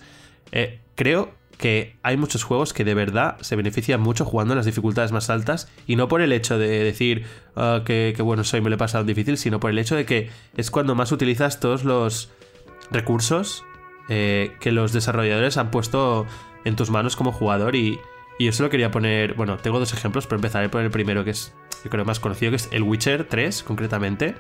[0.52, 4.66] eh, creo que hay muchos juegos que de verdad se benefician mucho jugando en las
[4.66, 8.70] dificultades más altas y no por el hecho de decir ah, que, bueno soy me
[8.70, 11.84] lo he pasado difícil, sino por el hecho de que es cuando más utilizas todos
[11.84, 12.30] los
[12.92, 13.66] recursos
[14.10, 16.26] eh, que los desarrolladores han puesto
[16.64, 18.00] en tus manos como jugador y,
[18.38, 21.32] y yo solo quería poner, bueno, tengo dos ejemplos, pero empezaré por el primero que
[21.32, 21.54] es,
[21.84, 24.36] yo creo, más conocido, que es el Witcher 3, concretamente.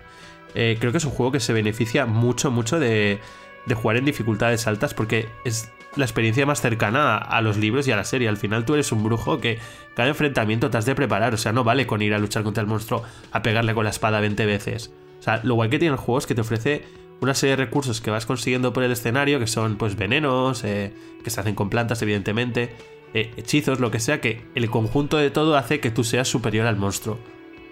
[0.55, 3.19] Eh, creo que es un juego que se beneficia mucho, mucho de,
[3.65, 7.91] de jugar en dificultades altas porque es la experiencia más cercana a, los libros y
[7.91, 8.29] a la serie.
[8.29, 9.59] Al final tú eres un brujo que
[9.95, 11.33] cada enfrentamiento te has de preparar.
[11.33, 13.89] O sea, no vale con ir a luchar contra el monstruo a pegarle con la
[13.89, 14.91] espada 20 veces.
[15.19, 16.83] O sea, lo guay que tiene el juego es que te ofrece
[17.19, 20.93] una serie de recursos que vas consiguiendo por el escenario, que son pues venenos, eh,
[21.23, 22.75] que se hacen con plantas evidentemente,
[23.13, 26.67] eh, hechizos, lo que sea, que el conjunto de todo hace que tú seas superior
[26.67, 27.17] al monstruo.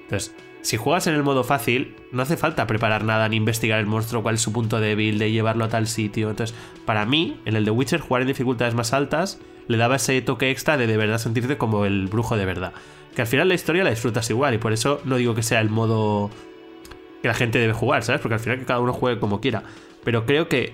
[0.04, 0.36] Entonces,
[0.66, 4.24] si juegas en el modo fácil, no hace falta preparar nada ni investigar el monstruo,
[4.24, 6.32] cuál es su punto débil, de llevarlo a tal sitio.
[6.32, 6.58] Entonces,
[6.88, 10.50] para mí, en el de Witcher, jugar en dificultades más altas le daba ese toque
[10.50, 12.74] extra de de verdad sentirte como el brujo de verdad.
[13.14, 15.62] Que al final la historia la disfrutas igual, y por eso no digo que sea
[15.62, 16.32] el modo
[17.22, 18.20] que la gente debe jugar, ¿sabes?
[18.20, 19.62] Porque al final que cada uno juegue como quiera.
[20.04, 20.74] Pero creo que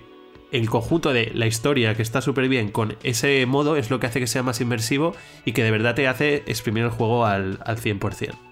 [0.54, 4.08] el conjunto de la historia que está súper bien con ese modo es lo que
[4.08, 5.14] hace que sea más inmersivo
[5.44, 8.51] y que de verdad te hace exprimir el juego al, al 100%.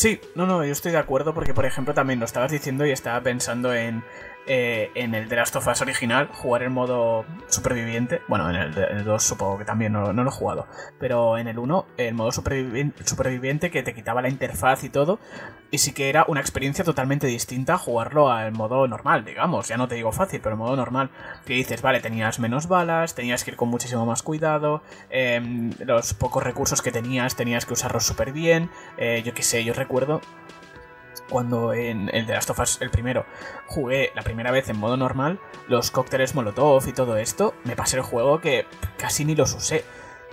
[0.00, 2.90] Sí, no, no, yo estoy de acuerdo porque, por ejemplo, también lo estabas diciendo y
[2.90, 4.02] estaba pensando en
[4.46, 8.22] eh, en el The Last of Us original jugar en modo superviviente.
[8.28, 10.66] Bueno, en el, 2 supongo que también no, lo he jugado.
[10.98, 15.18] Pero en el 1, el modo superviviente que te quitaba la interfaz y todo.
[15.70, 19.68] Y sí que era una experiencia totalmente distinta jugarlo al modo normal, digamos.
[19.68, 21.10] Ya no te digo fácil, pero el modo normal.
[21.44, 24.82] Que dices, vale, tenías menos balas, tenías que ir con muchísimo más cuidado.
[25.10, 28.70] Em, los pocos recursos que tenías tenías que usarlos súper bien.
[28.96, 30.20] Eh, yo qué sé, yo recuerdo
[31.30, 33.24] cuando en el de Last of Us, el primero,
[33.66, 37.96] jugué la primera vez en modo normal, los cócteles Molotov y todo esto, me pasé
[37.96, 38.66] el juego que
[38.98, 39.84] casi ni los usé.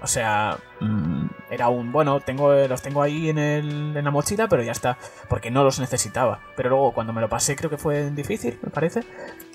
[0.01, 4.47] O sea, mm, era un, bueno, tengo, los tengo ahí en, el, en la mochila,
[4.47, 6.39] pero ya está, porque no los necesitaba.
[6.55, 9.03] Pero luego cuando me lo pasé, creo que fue difícil, me parece,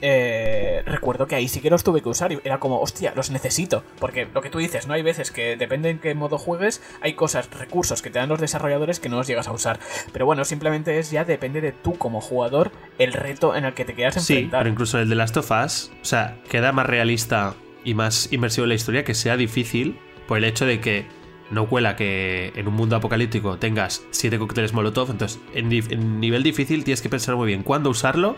[0.00, 3.30] eh, recuerdo que ahí sí que los tuve que usar y era como, hostia, los
[3.30, 3.84] necesito.
[4.00, 7.14] Porque lo que tú dices, no hay veces que depende en qué modo juegues, hay
[7.14, 9.78] cosas, recursos que te dan los desarrolladores que no los llegas a usar.
[10.12, 13.84] Pero bueno, simplemente es ya depende de tú como jugador el reto en el que
[13.84, 14.60] te quedas enfrentar.
[14.60, 18.32] Sí, pero incluso el de Last of Us, o sea, queda más realista y más
[18.32, 21.06] inmersivo en la historia que sea difícil por el hecho de que
[21.50, 26.82] no cuela que en un mundo apocalíptico tengas siete cócteles Molotov, entonces en, nivel difícil
[26.84, 28.36] tienes que pensar muy bien cuándo usarlo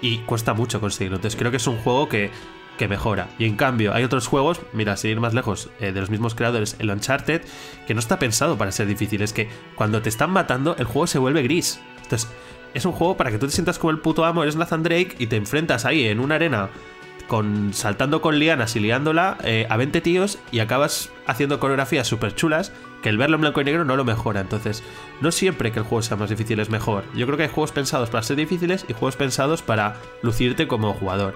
[0.00, 1.16] y cuesta mucho conseguirlo.
[1.16, 2.30] Entonces creo que es un juego que,
[2.78, 3.28] que mejora.
[3.38, 6.34] Y en cambio, hay otros juegos, mira, sin ir más lejos, eh, de los mismos
[6.34, 7.42] creadores, el Uncharted,
[7.86, 9.22] que no está pensado para ser difícil.
[9.22, 11.80] Es que cuando te están matando, el juego se vuelve gris.
[12.02, 12.28] Entonces,
[12.74, 15.16] es un juego para que tú te sientas como el puto amo, eres Nathan Drake
[15.18, 16.70] y te enfrentas ahí en una arena
[17.32, 22.34] con saltando con lianas y liándola eh, a 20 tíos y acabas haciendo coreografías súper
[22.34, 24.42] chulas que el verlo en blanco y negro no lo mejora.
[24.42, 24.82] Entonces,
[25.22, 27.04] no siempre que el juego sea más difícil es mejor.
[27.14, 30.92] Yo creo que hay juegos pensados para ser difíciles y juegos pensados para lucirte como
[30.92, 31.34] jugador.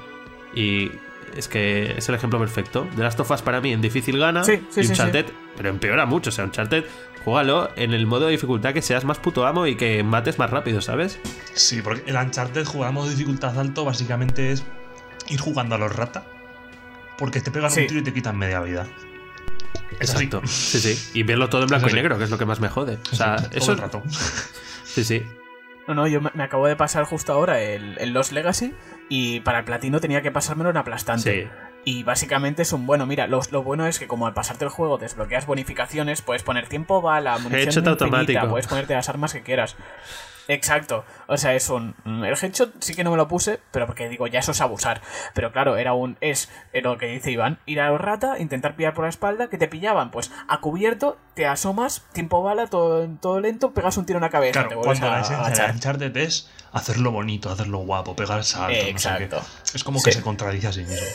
[0.54, 0.90] Y
[1.34, 2.86] es que es el ejemplo perfecto.
[2.94, 5.24] De las tofas para mí en difícil gana y Uncharted,
[5.56, 6.28] pero empeora mucho.
[6.28, 6.84] O sea, Uncharted,
[7.24, 10.50] juégalo en el modo de dificultad que seas más puto amo y que mates más
[10.50, 11.18] rápido, ¿sabes?
[11.54, 14.62] Sí, porque el Uncharted jugar modo de dificultad alto básicamente es
[15.28, 16.24] ir jugando a los rata.
[17.18, 18.86] Porque te pegan un tiro y te quitan media vida.
[20.00, 20.42] Exacto.
[20.44, 21.10] Sí, sí.
[21.18, 22.98] Y verlo todo en blanco y negro, que es lo que más me jode.
[23.12, 23.72] O sea, eso.
[23.72, 24.02] El rato.
[24.84, 25.22] Sí, sí.
[25.86, 28.72] No, no, yo me acabo de pasar justo ahora el, el Lost Legacy
[29.10, 31.42] y para el platino tenía que pasármelo en aplastante.
[31.42, 31.48] Sí.
[31.84, 34.70] Y básicamente es un bueno, mira, lo, lo, bueno es que como al pasarte el
[34.70, 38.48] juego desbloqueas bonificaciones, puedes poner tiempo, bala, munición automático.
[38.48, 39.76] puedes ponerte las armas que quieras.
[40.48, 41.04] Exacto.
[41.26, 41.94] O sea, es un.
[42.04, 44.60] Mm, el headshot sí que no me lo puse, pero porque digo, ya eso es
[44.60, 45.00] abusar.
[45.34, 46.16] Pero claro, era un.
[46.20, 49.58] Es lo que dice Iván: ir a los rata, intentar pillar por la espalda, que
[49.58, 50.10] te pillaban.
[50.10, 54.30] Pues a cubierto, te asomas, tiempo bala, todo, todo lento, pegas un tiro en la
[54.30, 54.64] cabeza.
[54.64, 58.78] Claro, cuando la esencia de Uncharted es hacerlo bonito, hacerlo guapo, pegar salto.
[58.78, 59.42] Exacto.
[59.74, 61.06] Es como que se contradice a sí mismo.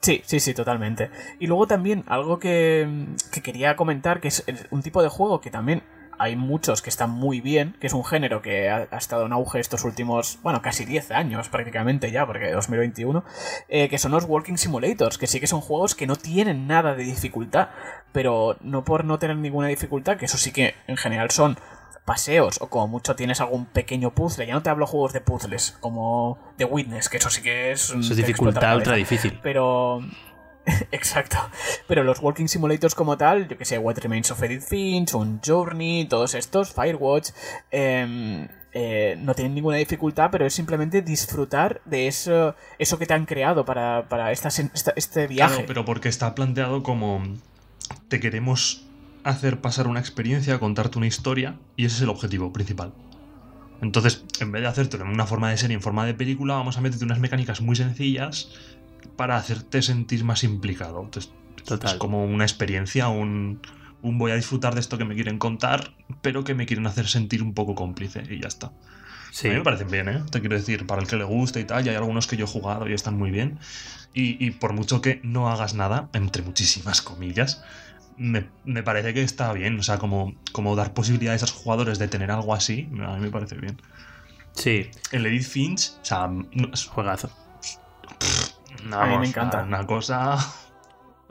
[0.00, 1.10] Sí, sí, sí, totalmente.
[1.40, 5.50] Y luego también algo que, que quería comentar, que es un tipo de juego que
[5.50, 5.82] también
[6.22, 9.58] hay muchos que están muy bien, que es un género que ha, estado en auge
[9.58, 13.24] estos últimos, bueno, casi 10 años prácticamente ya, porque 2021,
[13.68, 16.94] eh, que son los Walking Simulators, que sí que son juegos que no tienen nada
[16.94, 17.70] de dificultad,
[18.12, 21.58] pero no por no tener ninguna dificultad, que eso sí que en general son
[22.04, 24.46] paseos o como mucho tienes algún pequeño puzzle.
[24.46, 27.90] Ya no te hablo juegos de puzzles como The Witness, que eso sí que es...
[27.90, 29.40] Eso es dificultad ultra difícil.
[29.42, 30.00] Pero
[30.92, 31.38] Exacto.
[31.86, 35.40] Pero los Walking Simulators como tal, yo que sé, What Remains of Edith Finch, un
[35.44, 37.30] Journey, todos estos, Firewatch,
[37.70, 43.14] em, eh, no tienen ninguna dificultad, pero es simplemente disfrutar de eso, eso que te
[43.14, 45.54] han creado para, para este viaje.
[45.54, 47.22] Claro, pero porque está planteado como
[48.08, 48.86] te queremos
[49.24, 52.92] hacer pasar una experiencia, contarte una historia, y ese es el objetivo principal.
[53.82, 56.78] Entonces, en vez de hacértelo en una forma de serie, en forma de película, vamos
[56.78, 58.48] a meterte unas mecánicas muy sencillas
[59.16, 61.02] para hacerte sentir más implicado.
[61.02, 61.32] Entonces,
[61.84, 63.60] Es como una experiencia, un,
[64.02, 67.06] un, voy a disfrutar de esto que me quieren contar, pero que me quieren hacer
[67.06, 68.72] sentir un poco cómplice y ya está.
[69.30, 69.48] Sí.
[69.48, 70.22] A mí me parecen bien, ¿eh?
[70.30, 72.44] Te quiero decir, para el que le guste y tal, y hay algunos que yo
[72.44, 73.58] he jugado y están muy bien.
[74.12, 77.62] Y, y por mucho que no hagas nada, entre muchísimas comillas,
[78.18, 79.78] me, me, parece que está bien.
[79.78, 83.20] O sea, como, como dar posibilidades a los jugadores de tener algo así, a mí
[83.20, 83.80] me parece bien.
[84.54, 84.90] Sí.
[85.12, 86.30] El Edith Finch, o sea,
[86.72, 87.30] es juegazo.
[88.92, 89.62] A mí me encanta.
[89.62, 90.38] Una cosa.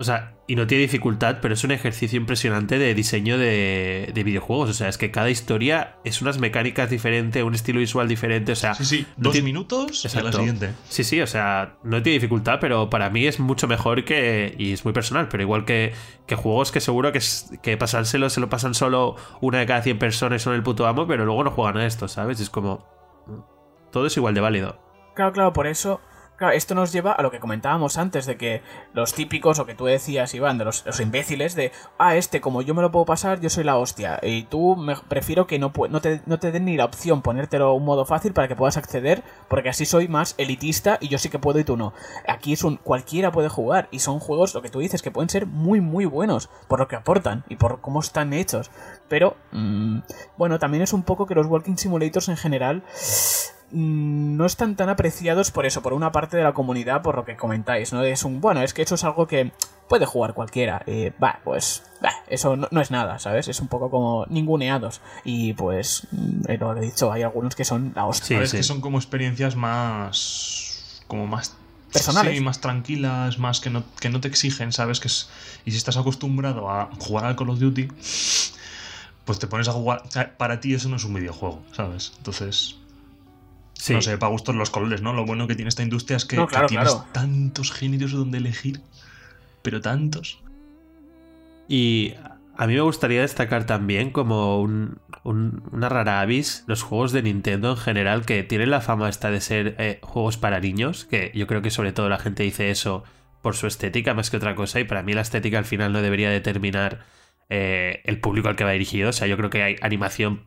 [0.02, 4.72] O sea, y no tiene dificultad, pero es un ejercicio impresionante de diseño de, videojuegos.
[4.72, 8.54] O sea, es que cada historia es unas mecánicas diferentes, un estilo visual diferente.
[8.54, 10.74] O sea, sí, sí, dos minutos y la siguiente.
[10.89, 14.56] Sí, sí, o sea, no tiene dificultad, pero para mí es mucho mejor que.
[14.58, 15.94] Y es muy personal, pero igual que,
[16.26, 17.22] que juegos que seguro que,
[17.62, 21.06] que pasárselo se lo pasan solo una de cada 100 personas son el puto amo,
[21.06, 22.39] pero luego no juegan a esto, ¿sabes?
[22.39, 22.88] Es como.
[23.92, 24.82] Todo es igual de válido.
[25.14, 26.02] Claro, claro, por eso
[26.50, 28.62] esto nos lleva a lo que comentábamos antes, de que
[28.94, 32.74] los típicos, o que tú decías, Iván, de los, imbéciles, de, ah, este, como yo
[32.74, 34.78] me lo puedo pasar, yo soy la hostia, y tú
[35.08, 38.34] prefiero que no, no, te, no te den ni la opción ponértelo un modo fácil
[38.34, 41.64] para que puedas acceder, porque así soy más elitista y yo sí que puedo y
[41.64, 41.94] tú no.
[42.28, 45.30] Aquí es un, cualquiera puede jugar, y son juegos, lo que tú dices, que pueden
[45.30, 48.72] ser muy, muy buenos, por lo que aportan y por cómo están hechos.
[49.08, 50.00] Pero, mm,
[50.38, 52.84] bueno, también es un poco que los Walking Simulators en general
[53.72, 57.38] no están tan apreciados por eso, por una parte de la comunidad, por lo que
[57.38, 58.04] comentáis, ¿no?
[58.04, 59.52] Es un, bueno, es que eso es algo que
[59.88, 60.84] puede jugar cualquiera.
[60.86, 61.84] Y, va, pues,
[62.28, 63.48] eso no, es nada, ¿sabes?
[63.48, 65.02] Es un poco como ninguneados.
[65.24, 68.46] Y pues, mm, lo he dicho, hay algunos que son la hostia.
[68.46, 71.04] Sí, que son como experiencias más.
[71.08, 71.56] como más.
[71.92, 72.36] Personales.
[72.36, 75.02] Sí, más tranquilas, más que no, que no te exigen, ¿sabes?
[75.02, 75.30] Que es,
[75.66, 77.90] y si estás acostumbrado a jugar al Call of Duty,
[79.26, 80.04] pues te pones a jugar.
[80.38, 82.14] Para ti eso no es un videojuego, ¿sabes?
[82.16, 82.78] Entonces
[83.90, 85.14] no sé, para gustos los colores, ¿no?
[85.14, 88.82] Lo bueno que tiene esta industria es que, tienes tantos géneros donde elegir,
[89.62, 90.42] pero tantos.
[91.68, 92.14] Y
[92.58, 97.78] a mí me gustaría destacar también como una rara avis los juegos de Nintendo en
[97.78, 101.62] general que tienen la fama esta de ser eh, juegos para niños, que yo creo
[101.62, 103.04] que sobre todo la gente dice eso
[103.42, 106.02] por su estética más que otra cosa y para mí la estética al final no
[106.02, 107.00] debería determinar
[107.50, 110.46] eh, el público al que va dirigido, o sea, yo creo que hay animación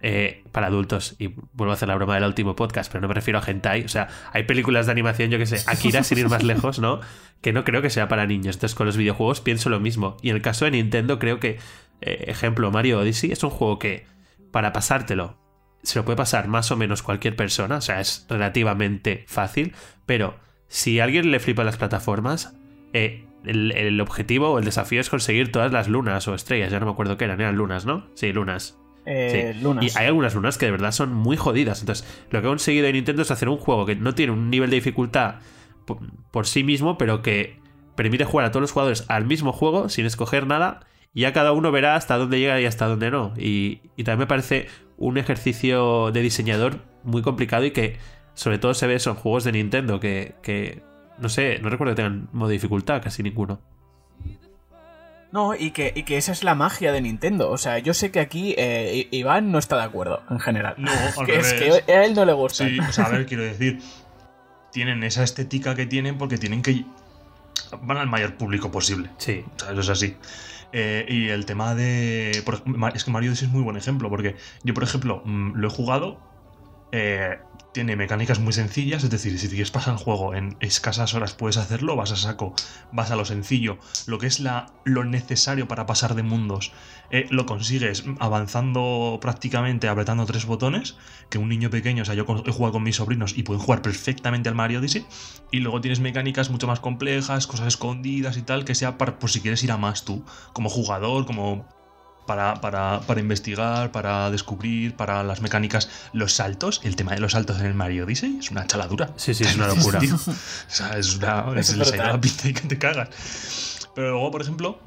[0.00, 1.16] eh, para adultos.
[1.18, 3.84] Y vuelvo a hacer la broma del último podcast, pero no me refiero a hentai.
[3.84, 7.00] O sea, hay películas de animación, yo que sé, Akira sin ir más lejos, ¿no?
[7.40, 8.56] Que no creo que sea para niños.
[8.56, 10.16] Entonces, con los videojuegos pienso lo mismo.
[10.22, 11.58] Y en el caso de Nintendo, creo que,
[12.00, 14.06] eh, ejemplo, Mario Odyssey es un juego que,
[14.50, 15.38] para pasártelo,
[15.82, 17.76] se lo puede pasar más o menos cualquier persona.
[17.76, 19.74] O sea, es relativamente fácil.
[20.04, 20.36] Pero
[20.68, 22.54] si a alguien le flipa las plataformas,
[22.92, 26.70] eh, el, el, objetivo o el desafío es conseguir todas las lunas o estrellas.
[26.70, 28.08] Ya no me acuerdo qué eran, eran lunas, ¿no?
[28.14, 28.78] Sí, lunas.
[29.06, 31.80] Eh, y hay algunas lunas que de verdad son muy jodidas.
[31.80, 34.68] Entonces, lo que ha conseguido Nintendo es hacer un juego que no tiene un nivel
[34.70, 35.36] de dificultad
[36.32, 37.60] por, sí mismo, pero que
[37.94, 40.80] permite jugar a todos los jugadores al mismo juego sin escoger nada.
[41.14, 43.32] Y ya cada uno verá hasta dónde llega y hasta dónde no.
[43.38, 44.66] Y, también me parece
[44.98, 47.96] un ejercicio de diseñador muy complicado y que
[48.34, 50.82] sobre todo se ve eso en juegos de Nintendo que, que
[51.18, 53.60] no sé, no recuerdo que tengan modo de dificultad, casi ninguno.
[55.32, 57.50] No, y que, que esa es la magia de Nintendo.
[57.50, 60.74] O sea, yo sé que aquí eh, Iván no está de acuerdo, en general.
[60.78, 62.66] No, al que es que a él no le gusta.
[62.66, 63.80] Sí, o sea, a ver, quiero decir,
[64.72, 66.84] tienen esa estética que tienen porque tienen que.
[67.82, 69.10] van al mayor público posible.
[69.18, 69.44] Sí.
[69.56, 70.16] O sea, eso es así.
[70.72, 72.30] Eh, y el tema de.
[72.94, 75.70] es que Mario Odyssey es muy buen ejemplo, porque yo, por ejemplo, mm, lo he
[75.70, 76.20] jugado.
[76.92, 77.38] Eh,
[77.76, 81.58] tiene mecánicas muy sencillas, es decir, si quieres pasar el juego en escasas horas puedes
[81.58, 82.54] hacerlo, vas a saco,
[82.90, 83.76] vas a lo sencillo,
[84.06, 86.72] lo que es la, lo necesario para pasar de mundos,
[87.10, 90.96] eh, lo consigues avanzando prácticamente, apretando tres botones,
[91.28, 93.82] que un niño pequeño, o sea, yo he jugado con mis sobrinos y pueden jugar
[93.82, 95.04] perfectamente al Mario Odyssey,
[95.50, 99.28] y luego tienes mecánicas mucho más complejas, cosas escondidas y tal, que sea para, por
[99.28, 100.24] si quieres ir a más tú,
[100.54, 101.68] como jugador, como
[102.26, 105.88] para, para, para, investigar, para descubrir, para las mecánicas.
[106.12, 109.10] Los saltos, el tema de los saltos en el Mario Odyssey es una chaladura.
[109.16, 110.00] Sí, sí, es una locura.
[110.00, 111.46] o sea, es una.
[111.56, 113.08] Es, es la pizza y que te cagas.
[113.94, 114.78] Pero luego, por ejemplo,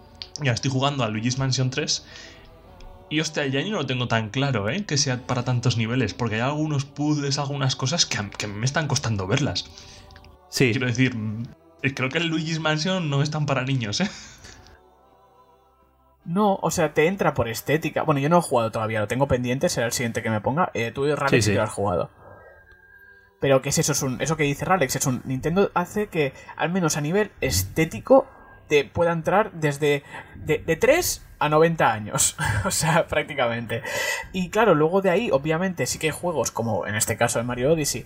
[0.42, 2.06] ya estoy jugando a Luigi's Mansion 3.
[3.12, 4.86] Y hostia, ya yo no lo tengo tan claro, ¿eh?
[4.86, 6.14] Que sea para tantos niveles.
[6.14, 9.66] Porque hay algunos puzzles, algunas cosas que, que me están costando verlas.
[10.50, 10.72] Sí.
[10.72, 11.16] Quiero decir,
[11.96, 14.10] creo que el Luigi's Mansion no es tan para niños, ¿eh?
[16.26, 18.04] No, o sea, te entra por estética.
[18.04, 20.70] Bueno, yo no he jugado todavía, lo tengo pendiente, será el siguiente que me ponga.
[20.74, 22.10] Eh, tú, Ralex, sí, lo has jugado.
[23.40, 23.94] Pero ¿qué es eso?
[23.94, 27.32] Es un, eso que dice Ralex, es un Nintendo hace que, al menos a nivel
[27.42, 28.28] estético,
[28.68, 30.04] te pueda entrar desde
[30.36, 32.38] de, de 3 a 90 años.
[32.66, 33.82] o sea, prácticamente.
[34.34, 37.46] Y claro, luego de ahí, obviamente, sí que hay juegos, como en este caso el
[37.46, 38.06] Mario Odyssey,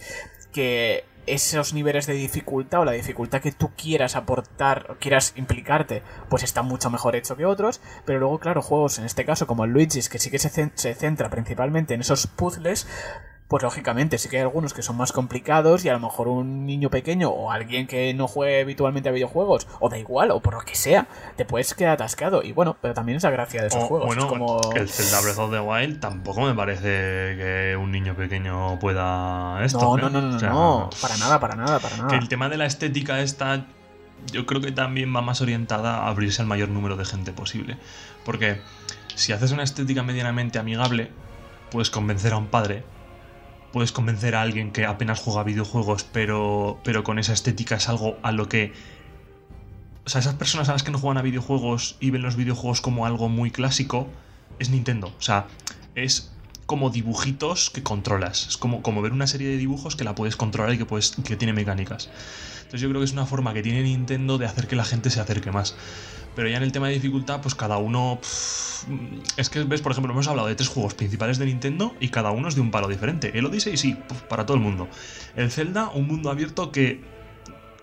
[0.54, 6.04] que esos niveles de dificultad o la dificultad que tú quieras aportar o quieras implicarte,
[6.30, 7.82] pues está mucho mejor hecho que otros.
[8.06, 10.50] Pero luego, claro, juegos en este caso como el Luigi's, que sí que se,
[10.96, 12.88] centra principalmente en esos puzzles,
[13.48, 16.66] pues lógicamente sí que hay algunos que son más complicados y a lo mejor un
[16.66, 20.56] niño pequeño o alguien que no juegue habitualmente a videojuegos, o da igual, o por
[20.56, 22.42] lo que sea, te puedes quedar atascado.
[22.44, 24.08] Y bueno, pero también es la gracia de esos o, juegos.
[24.08, 24.60] Bueno, como...
[24.76, 29.80] el Zelda Breath of the Wild tampoco me parece que un niño pequeño pueda esto.
[29.80, 32.10] No, no, no, no, o sea, no, para nada, para nada, para nada.
[32.10, 33.66] Que el tema de la estética esta,
[34.32, 37.78] yo creo que también va más orientada a abrirse al mayor número de gente posible.
[38.26, 38.62] Porque
[39.16, 41.12] si haces una estética medianamente amigable,
[41.70, 42.84] puedes convencer a un padre
[43.74, 48.18] puedes convencer a alguien que apenas juega videojuegos, pero, pero con esa estética es algo
[48.22, 48.72] a lo que...
[50.06, 52.82] O sea, esas personas a las que no juegan a videojuegos y ven los videojuegos
[52.82, 54.08] como algo muy clásico,
[54.60, 55.08] es Nintendo.
[55.18, 55.48] O sea,
[55.96, 56.33] es
[56.66, 58.48] como dibujitos que controlas.
[58.48, 61.12] Es como, como ver una serie de dibujos que la puedes controlar y que, puedes,
[61.24, 62.10] que tiene mecánicas.
[62.58, 65.10] Entonces yo creo que es una forma que tiene Nintendo de hacer que la gente
[65.10, 65.76] se acerque más.
[66.36, 68.20] Pero ya en el tema de dificultad, pues cada uno...
[69.38, 72.32] Es que, ves, por ejemplo, hemos hablado de tres juegos principales de Nintendo y cada
[72.32, 73.38] uno es de un palo diferente.
[73.38, 73.96] El Odyssey, sí,
[74.28, 74.90] para todo el mundo.
[75.36, 77.02] El Zelda, un mundo abierto que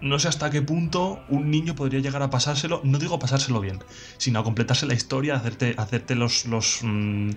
[0.01, 3.78] no sé hasta qué punto un niño podría llegar a pasárselo, no digo pasárselo bien,
[4.16, 6.47] sino a completarse la historia, hacerte, hacerte los...
[6.83, 7.31] mmm,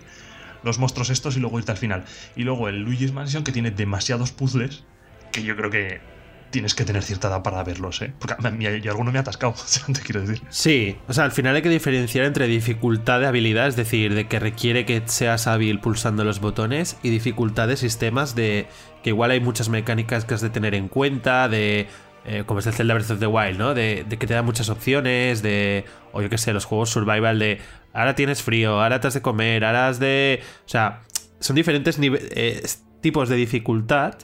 [0.64, 2.05] los monstruos estos y luego irte al final.
[2.36, 4.84] Y luego el Luigi's Mansion que tiene demasiados puzzles
[5.32, 6.14] que yo creo que
[6.53, 8.14] tienes que tener cierta edad para verlos, ¿eh?
[8.20, 8.36] Porque
[8.82, 9.55] yo alguno me ha atascado,
[9.93, 10.41] te quiero decir.
[10.49, 14.28] Sí, o sea, al final hay que diferenciar entre dificultad de habilidad, es decir, de
[14.28, 18.68] que requiere que seas hábil pulsando los botones, y dificultad de sistemas de
[19.01, 21.88] que igual hay muchas mecánicas que has de tener en cuenta, de
[22.26, 23.74] eh, como es el Zelda Breath of the Wild, ¿no?
[23.74, 27.59] De, que te da muchas opciones, de, o yo qué sé, los juegos survival de,
[27.93, 30.41] ahora tienes frío, ahora te has de comer, ahora has de...
[30.65, 31.01] O sea,
[31.39, 32.63] son diferentes eh,
[33.01, 34.15] tipos de dificultad,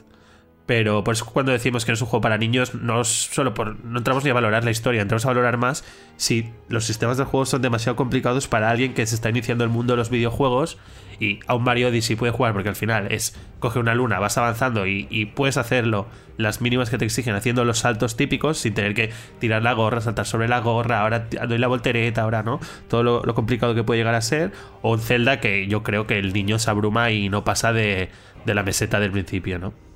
[0.70, 3.84] pero por eso cuando decimos que no es un juego para niños, no solo por.
[3.84, 5.82] no entramos ni a valorar la historia, entramos a valorar más
[6.16, 9.70] si los sistemas del juego son demasiado complicados para alguien que se está iniciando el
[9.70, 10.78] mundo de los videojuegos
[11.18, 14.38] y a un Mario Odyssey puede jugar, porque al final es coge una luna, vas
[14.38, 16.06] avanzando y, puedes hacerlo
[16.36, 19.10] las mínimas que te exigen haciendo los saltos típicos sin tener que
[19.40, 23.24] tirar la gorra, saltar sobre la gorra, ahora doy la voltereta, ahora no, todo lo,
[23.24, 24.52] lo complicado que puede llegar a ser,
[24.82, 28.10] o un Zelda que yo creo que el niño se abruma y no pasa de,
[28.46, 29.89] de la meseta del principio, ¿no?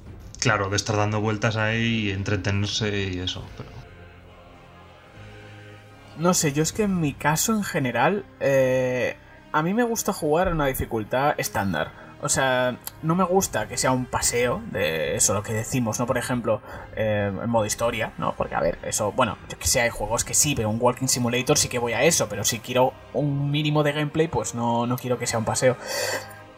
[0.45, 3.71] Claro, de estar dando vueltas ahí y entretenerse y eso, pero...
[6.19, 9.17] No sé, yo es que en mi caso en general, eh,
[9.53, 11.93] a mí me gusta jugar en una dificultad estándar.
[12.21, 16.05] O sea, no me gusta que sea un paseo de eso, lo que decimos, ¿no?
[16.05, 16.61] Por ejemplo,
[16.95, 18.35] eh, en modo historia, ¿no?
[18.37, 21.07] Porque, a ver, eso, bueno, yo que sé, hay juegos que sí, pero un Walking
[21.07, 24.87] Simulator sí que voy a eso, pero si quiero un mínimo de gameplay, pues no,
[24.87, 25.79] no quiero que sea un paseo.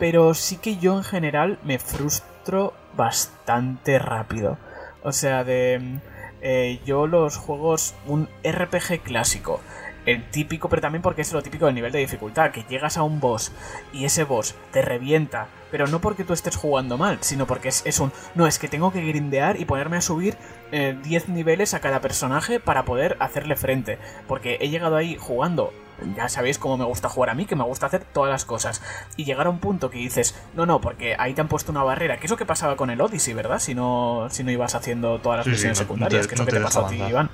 [0.01, 4.59] Pero sí que yo en general me frustro bastante rápido.
[5.03, 6.01] O sea, de...
[6.43, 9.61] Eh, yo los juegos, un RPG clásico,
[10.05, 13.03] el típico, pero también porque es lo típico del nivel de dificultad, que llegas a
[13.03, 13.53] un boss
[13.93, 17.85] y ese boss te revienta, pero no porque tú estés jugando mal, sino porque es,
[17.85, 20.37] es un, no, es que tengo que grindear y ponerme a subir
[20.71, 25.73] eh, 10 niveles a cada personaje para poder hacerle frente, porque he llegado ahí jugando
[26.17, 28.83] ya sabéis cómo me gusta jugar a mí, que me gusta hacer todas las cosas.
[29.17, 31.83] Y llegar a un punto que dices, no, no, porque ahí te han puesto una
[31.83, 33.59] barrera, que es lo que pasaba con el Odyssey, ¿verdad?
[33.59, 36.29] Si no, si no ibas haciendo todas las sí, misiones sí, no, secundarias, no te,
[36.29, 37.31] que es lo que te pasó a ti, Iván.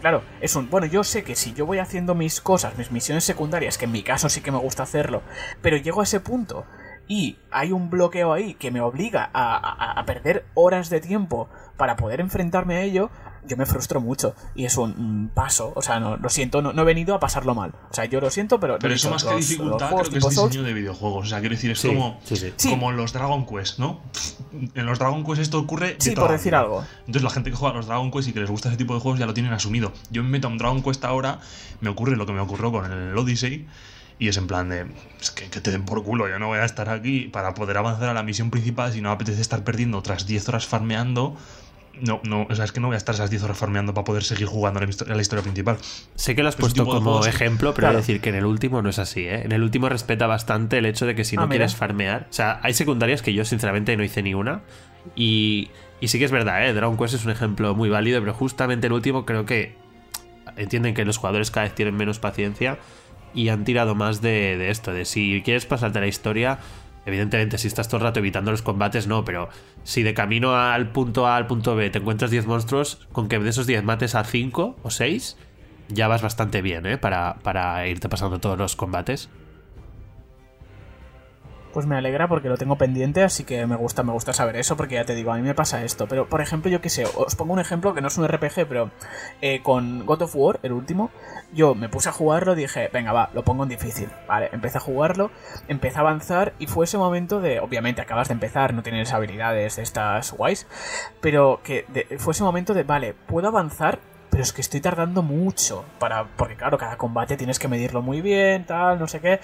[0.00, 0.70] Claro, es un.
[0.70, 3.92] Bueno, yo sé que si yo voy haciendo mis cosas, mis misiones secundarias, que en
[3.92, 5.22] mi caso sí que me gusta hacerlo,
[5.60, 6.64] pero llego a ese punto
[7.08, 11.48] y hay un bloqueo ahí que me obliga a, a, a perder horas de tiempo
[11.76, 13.10] para poder enfrentarme a ello,
[13.46, 16.82] yo me frustro mucho y es un paso, o sea, no, lo siento, no, no,
[16.82, 17.72] he venido a pasarlo mal.
[17.90, 18.78] O sea, yo lo siento, pero...
[18.78, 21.26] Pero eso más que dificultad los creo que es diseño de videojuegos.
[21.26, 22.52] O sea, quiero decir, es Sí, como, sí, sí.
[22.56, 22.70] Sí.
[22.70, 24.00] como los Dragon Quest, ¿no?
[24.74, 25.94] En los Dragon Quest esto ocurre...
[25.94, 26.60] de Sí, toda por decir vida.
[26.60, 26.84] algo.
[27.00, 28.94] Entonces la gente que juega a los Dragon Quest y que les gusta ese tipo
[28.94, 29.92] de juegos ya lo tienen asumido.
[30.10, 31.40] Yo me meto a un Dragon Quest ahora,
[31.80, 33.66] me ocurre lo que me ocurrió con el Odyssey,
[34.20, 34.84] Y es en plan de,
[35.20, 37.76] es que, que te den por culo, yo no voy a estar aquí para poder
[37.78, 41.36] avanzar a la misión principal si no me apetece estar perdiendo otras 10 horas farmeando.
[42.02, 44.04] No, no, o sea, es que no voy a estar esas 10 horas farmeando para
[44.04, 45.76] poder seguir jugando a la, histo- a la historia principal.
[46.14, 47.92] Sé que lo has Pues puesto como juegos- ejemplo, pero Claro.
[47.94, 49.42] voy a decir que en el último no es así, ¿eh?
[49.44, 51.52] En el último respeta bastante el hecho de que si no Ah, mira.
[51.58, 52.26] quieres farmear.
[52.30, 54.62] O sea, hay secundarias que yo sinceramente no hice ni una.
[55.16, 55.70] Y,
[56.00, 56.72] y sí que es verdad, ¿eh?
[56.74, 59.74] Dragon Quest es un ejemplo muy válido, pero justamente el último creo que
[60.56, 62.78] entienden que los jugadores cada vez tienen menos paciencia
[63.34, 66.58] y han tirado más de, de esto, de si quieres pasarte la historia,
[67.08, 69.48] evidentemente si estás todo el rato evitando los combates, no, pero
[69.82, 73.38] si de camino al punto A al punto B te encuentras 10 monstruos, con que
[73.38, 75.36] de esos 10 mates a 5 o 6,
[75.88, 76.98] ya vas bastante bien, ¿eh?
[76.98, 79.28] Para, para irte pasando todos los combates.
[81.78, 84.76] Pues me alegra porque lo tengo pendiente, así que me gusta, me gusta saber eso,
[84.76, 86.08] porque ya te digo, a mí me pasa esto.
[86.08, 88.66] Pero, por ejemplo, yo qué sé, os pongo un ejemplo que no es un RPG,
[88.68, 88.90] pero
[89.40, 91.12] eh, con God of War, el último,
[91.52, 94.08] yo me puse a jugarlo dije, venga, va, lo pongo en difícil.
[94.26, 95.30] Vale, empecé a jugarlo,
[95.68, 99.76] empecé a avanzar y fue ese momento de, obviamente, acabas de empezar, no tienes habilidades
[99.76, 100.66] de estas guays,
[101.20, 101.86] pero que
[102.18, 104.00] fue ese momento de, vale, puedo avanzar,
[104.30, 108.20] pero es que estoy tardando mucho para porque claro cada combate tienes que medirlo muy
[108.20, 109.40] bien tal no sé qué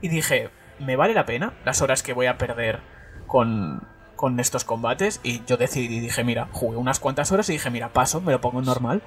[0.00, 0.50] y dije
[0.80, 2.80] me vale la pena las horas que voy a perder
[3.26, 3.82] con
[4.16, 7.92] con estos combates y yo decidí dije mira jugué unas cuantas horas y dije mira
[7.92, 9.00] paso me lo pongo en normal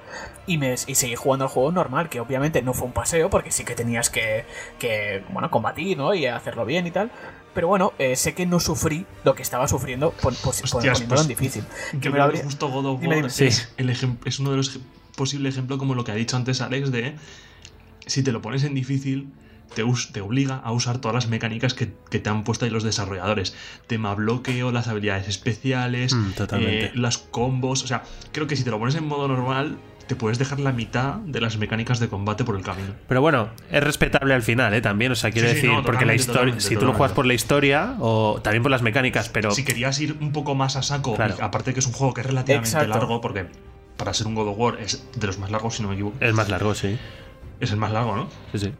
[0.46, 3.50] y me y seguí jugando al juego normal que obviamente no fue un paseo porque
[3.50, 4.46] sí que tenías que
[4.78, 7.10] que bueno combatir no y hacerlo bien y tal
[7.52, 11.08] pero bueno eh, sé que no sufrí lo que estaba sufriendo pos- pon- Hostias, poniéndolo
[11.08, 13.28] pues, en difícil Yo Que me lo habría- justo God of War dime.
[13.30, 13.44] Sí.
[13.48, 14.82] es, el es uno de los ej-
[15.14, 17.16] posibles ejemplos como lo que ha dicho antes Alex de
[18.06, 19.30] si te lo pones en difícil
[19.74, 23.54] te, obliga a usar todas las mecánicas que, que te han puesto ahí los desarrolladores.
[23.86, 26.86] Tema bloqueo, las habilidades especiales, Mm, totalmente.
[26.86, 27.82] eh, las combos.
[27.82, 28.02] O sea,
[28.32, 31.40] creo que si te lo pones en modo normal, te puedes dejar la mitad de
[31.40, 32.92] las mecánicas de combate por el camino.
[33.08, 34.80] Pero bueno, es respetable al final, ¿eh?
[34.80, 37.14] También, o sea, quiero Sí, sí, decir, no, porque la historia, si tú lo juegas
[37.14, 40.76] por la historia o también por las mecánicas, pero Si querías ir un poco más
[40.76, 41.36] a saco, Claro.
[41.40, 42.88] aparte que es un juego que es relativamente Exacto.
[42.88, 43.46] largo, porque
[43.96, 46.16] para ser un God of War es de los más largos, si no me equivoco.
[46.20, 46.98] es más largo, sí.
[47.60, 48.28] Es el más largo, ¿no?
[48.50, 48.72] Sí, sí.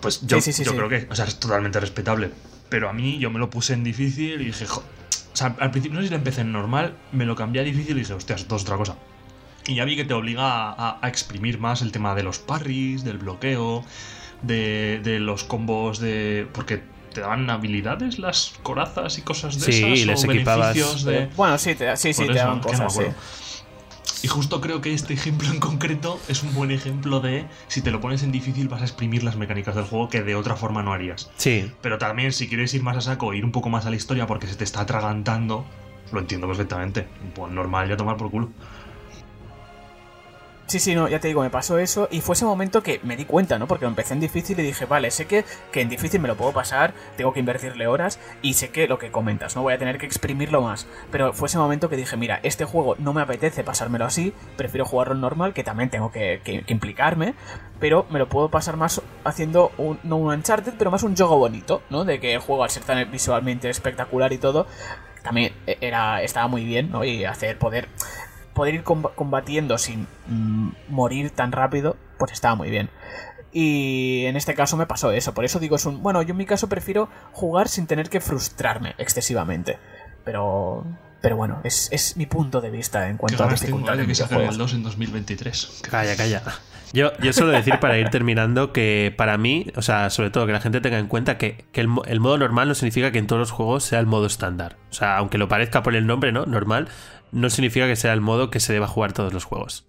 [0.00, 0.76] Pues yo, Sí, sí, sí, yo sí.
[0.76, 2.30] creo que o sea, es totalmente respetable.
[2.68, 4.82] Pero a mí yo me lo puse en difícil y dije, jo-
[5.32, 7.64] o sea, al principio no sé si lo empecé en normal, me lo cambié a
[7.64, 8.96] difícil y dije, hostia, esto es otra cosa.
[9.66, 12.38] Y ya vi que te obliga a, a- a exprimir más el tema de los
[12.38, 13.84] parries, del bloqueo,
[14.42, 16.46] de, de los combos de...
[16.52, 16.82] Porque
[17.12, 19.98] te daban habilidades las corazas y cosas de Sí, esas.
[20.00, 21.28] y les o equipabas- beneficios de...
[21.36, 23.02] bueno sí te, sí sí te daban que no cosas sí.
[24.22, 27.90] Y justo creo que este ejemplo en concreto es un buen ejemplo de si te
[27.90, 30.82] lo pones en difícil vas a exprimir las mecánicas del juego que de otra forma
[30.82, 31.30] no harías.
[31.36, 33.96] Sí, Pero también si quieres ir más a saco, ir un poco más a la
[33.96, 35.64] historia porque se te está atragantando,
[36.12, 37.06] lo entiendo perfectamente.
[37.34, 38.50] Pues normal ya tomar por culo.
[40.66, 43.16] Sí, sí, no, ya te digo, me pasó eso y fue ese momento que me
[43.16, 43.66] di cuenta, ¿no?
[43.68, 46.36] Porque lo empecé en difícil y dije, vale, sé que, que en difícil me lo
[46.36, 49.78] puedo pasar, tengo que invertirle horas y sé que lo que comentas, no voy a
[49.78, 50.86] tener que exprimirlo más.
[51.12, 54.86] Pero fue ese momento que dije, mira, este juego no me apetece pasármelo así, prefiero
[54.86, 57.34] jugarlo normal, que también tengo que, que- implicarme,
[57.78, 61.36] pero me lo puedo pasar más haciendo un, no un Uncharted, pero más un juego
[61.36, 62.06] bonito, ¿no?
[62.06, 64.66] De que el juego al ser tan visualmente espectacular y todo,
[65.22, 67.04] también era, estaba muy bien, ¿no?
[67.04, 67.88] Y hacer poder
[68.54, 72.88] poder ir comba- combatiendo sin mm, morir tan rápido, pues estaba muy bien.
[73.52, 76.02] Y en este caso me pasó eso, por eso digo, es un...
[76.02, 79.78] Bueno, yo en mi caso prefiero jugar sin tener que frustrarme excesivamente.
[80.24, 80.84] Pero...
[81.20, 84.14] Pero bueno, es, es mi punto de vista en Que cuanto a tengo dificultad que
[84.14, 84.58] saquen el videojuegos.
[84.58, 85.82] 2 en 2023.
[85.90, 86.42] calla, calla.
[86.92, 90.52] Yo, yo suelo decir para ir terminando que para mí, o sea, sobre todo que
[90.52, 93.18] la gente tenga en cuenta que, que el, mo- el modo normal no significa que
[93.18, 94.76] en todos los juegos sea el modo estándar.
[94.90, 96.44] O sea, aunque lo parezca por el nombre, ¿no?
[96.44, 96.88] Normal,
[97.34, 99.86] no significa que sea el modo que se deba jugar todos los juegos.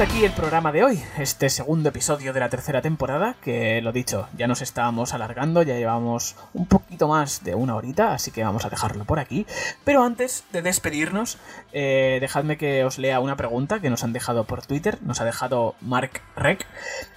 [0.00, 3.92] Hasta aquí el programa de hoy, este segundo episodio de la tercera temporada, que lo
[3.92, 8.42] dicho, ya nos estábamos alargando, ya llevamos un poquito más de una horita, así que
[8.42, 9.44] vamos a dejarlo por aquí.
[9.84, 11.36] Pero antes de despedirnos,
[11.74, 15.26] eh, dejadme que os lea una pregunta que nos han dejado por Twitter, nos ha
[15.26, 16.66] dejado Mark Rec,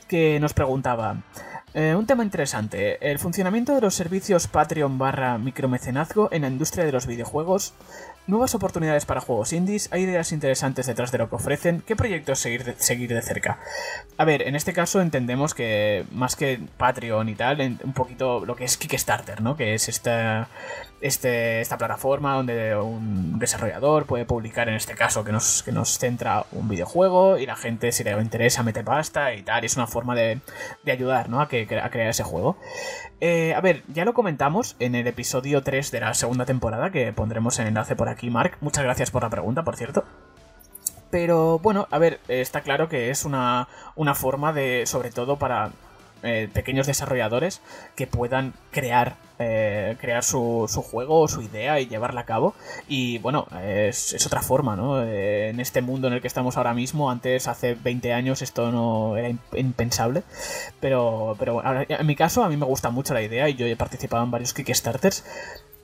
[0.10, 1.24] que nos preguntaba...
[1.74, 6.84] eh, un tema interesante, el funcionamiento de los servicios Patreon barra micromecenazgo en la industria
[6.84, 7.76] de los videojuegos
[8.26, 12.40] Nuevas oportunidades para juegos indies, hay ideas interesantes detrás de lo que ofrecen, ¿qué proyectos
[12.40, 13.60] seguir de, seguir de cerca?
[14.18, 18.56] A ver, en este caso entendemos que más que Patreon y tal, un poquito lo
[18.56, 19.58] que es Kickstarter, ¿no?
[19.58, 20.48] Que es esta,
[21.02, 26.00] este, esta plataforma donde un desarrollador puede publicar, en este caso, que nos, que nos
[26.00, 29.76] centra un videojuego y la gente, si le interesa, mete pasta y tal, y es
[29.76, 30.40] una forma de,
[30.84, 31.42] de ayudar, ¿no?
[31.42, 32.58] A que a crear ese juego.
[33.22, 37.14] Eh, a ver, ya lo comentamos en el episodio 3 de la segunda temporada, que
[37.14, 38.58] pondremos el enlace por aquí, Mark.
[38.62, 40.04] Muchas gracias por la pregunta, por cierto.
[41.10, 45.72] Pero bueno, a ver, está claro que es una, una forma de, sobre todo para
[46.24, 47.62] eh, pequeños desarrolladores
[47.96, 52.54] que puedan crear, eh, crear su, su, juego su idea y llevarla a cabo.
[52.88, 55.04] Y bueno, es, otra forma, ¿no?
[55.04, 58.72] Eh, en este mundo en el que estamos ahora mismo, antes, hace 20 años, esto
[58.72, 60.24] no era impensable.
[60.80, 63.76] Pero, pero en mi caso, a mí me gusta mucho la idea y yo he
[63.76, 65.26] participado en varios Kickstarters.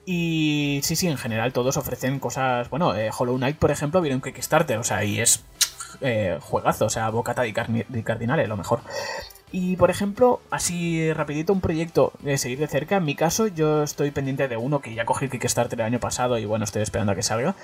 [0.05, 2.69] Y sí, sí, en general todos ofrecen cosas.
[2.69, 5.43] Bueno, Hollow Knight, por ejemplo, viene un Kickstarter, o sea, y es
[6.41, 8.81] juegazo, o sea, bocata di, cardinales, lo mejor.
[9.51, 12.97] Y por ejemplo, así rapidito un proyecto de seguir de cerca.
[12.97, 15.99] En mi caso, yo estoy pendiente de uno que ya cogí el Kickstarter el año
[15.99, 17.55] pasado y bueno, estoy esperando a que salga.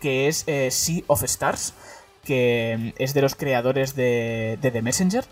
[0.00, 1.74] Que es eh, Sea of Stars.
[2.24, 5.24] Que es de los creadores de, The Messenger.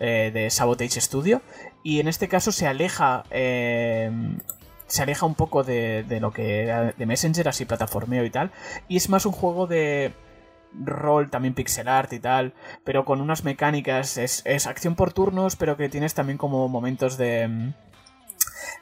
[0.00, 1.40] Eh, de Sabotage Studio.
[1.84, 3.24] Y en este caso se aleja.
[3.30, 4.10] Eh,
[4.88, 8.50] se aleja un poco de, de lo que era de Messenger, así plataformeo y tal.
[8.88, 10.12] Y es más un juego de
[10.82, 15.76] rol, también pixel art y tal, pero con unas mecánicas, es, acción por turnos, pero
[15.76, 17.72] que tienes también como momentos de...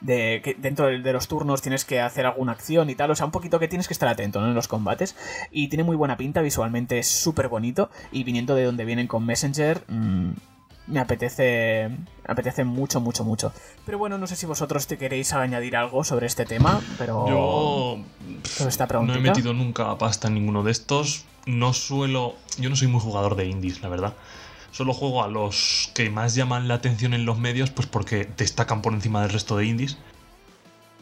[0.01, 3.27] De que dentro de, los turnos tienes que hacer alguna acción y tal, o sea,
[3.27, 5.14] un poquito que tienes que estar atento en los combates.
[5.52, 7.89] Y tiene muy buena pinta, visualmente es súper bonito.
[8.10, 10.32] Y viniendo de donde vienen con Messenger, mm,
[10.93, 13.52] me apetece, me apetece mucho, mucho, mucho.
[13.86, 17.27] Pero bueno, no sé si vosotros te queréis añadir algo sobre este tema, pero...
[17.27, 17.98] Yo
[19.02, 21.24] no he metido nunca pasta en ninguno de estos.
[21.47, 22.35] No suelo...
[22.59, 24.14] Yo no soy muy jugador de indies, la verdad.
[24.70, 28.82] Solo juego a los que más llaman la atención en los medios, pues porque destacan
[28.82, 29.98] por encima del resto de indies.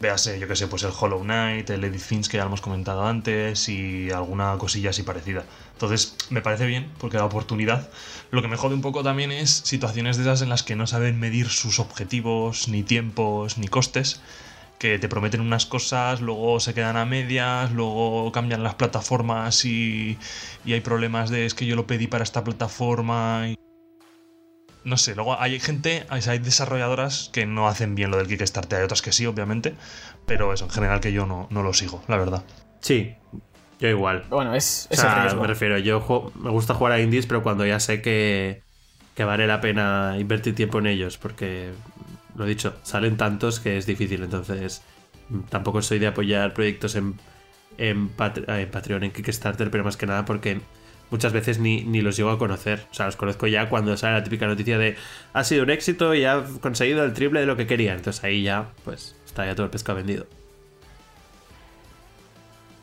[0.01, 3.07] Véase, yo que sé, pues el Hollow Knight, el Edith Finch que ya hemos comentado
[3.07, 5.45] antes y alguna cosilla así parecida.
[5.75, 7.91] Entonces, me parece bien porque da oportunidad.
[8.31, 10.87] Lo que me jode un poco también es situaciones de esas en las que no
[10.87, 14.23] saben medir sus objetivos, ni tiempos, ni costes.
[14.79, 20.19] Que te prometen unas cosas, luego se quedan a medias, luego cambian las plataformas y,
[20.65, 23.49] y hay problemas de es que yo lo pedí para esta plataforma.
[23.51, 23.59] Y
[24.85, 28.85] no sé, luego hay gente, hay desarrolladoras que no hacen bien lo del Kickstarter, hay
[28.85, 29.75] otras que sí, obviamente,
[30.27, 32.43] pero eso, en general que yo no, no lo sigo, la verdad.
[32.81, 33.15] Sí,
[33.79, 34.25] yo igual.
[34.31, 37.79] Bueno, es, o sea, me refiero, yo me gusta jugar a indies, pero cuando ya
[37.81, 38.63] sé que,
[39.15, 41.71] que vale la pena invertir tiempo en ellos, porque,
[42.35, 44.83] lo he dicho, salen tantos que es difícil, entonces
[45.49, 47.15] tampoco soy de apoyar proyectos en,
[47.79, 48.11] en,
[48.47, 50.61] en Patreon, en Kickstarter, pero más que nada porque
[51.11, 52.87] muchas veces ni, ni, los llego a conocer.
[52.91, 54.97] O sea, los conozco ya cuando sale la típica noticia de
[55.33, 57.95] ha sido un éxito y ha conseguido el triple de lo que quería.
[57.95, 60.27] Entonces ahí ya, pues, está ya todo el pescado vendido.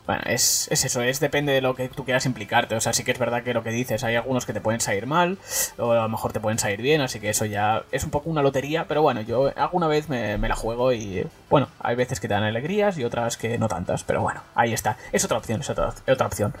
[0.08, 2.74] Bueno, es, eso, es depende de lo que tú quieras implicarte.
[2.74, 4.80] O sea, sí que es verdad que lo que dices, hay algunos que te pueden
[4.80, 5.36] salir mal,
[5.76, 8.30] o a lo mejor te pueden salir bien, así que eso ya es un poco
[8.30, 12.26] una lotería, pero bueno, yo alguna vez me, la juego y bueno, hay veces que
[12.26, 14.96] te dan alegrías y otras que no tantas, pero bueno, ahí está.
[15.12, 16.54] Es otra opción, es otra, otra opción.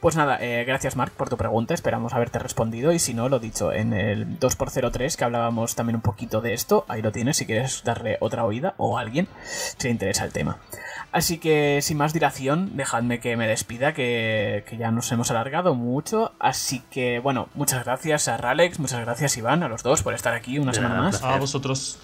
[0.00, 3.38] Pues nada, eh, gracias Mark por tu pregunta, esperamos haberte respondido y si no, lo
[3.38, 7.44] dicho, en el 2x03 que hablábamos también un poquito de esto, ahí lo tienes si
[7.44, 9.28] quieres darle otra oída o a alguien
[9.76, 10.56] si le interesa el tema.
[11.14, 16.32] Así que sin más dilación, dejadme que me despida, que, ya nos hemos alargado mucho.
[16.40, 20.34] Así que bueno, muchas gracias a Ralex, muchas gracias Iván, a los dos por estar
[20.34, 21.22] aquí una semana más.
[21.22, 22.00] A vosotros.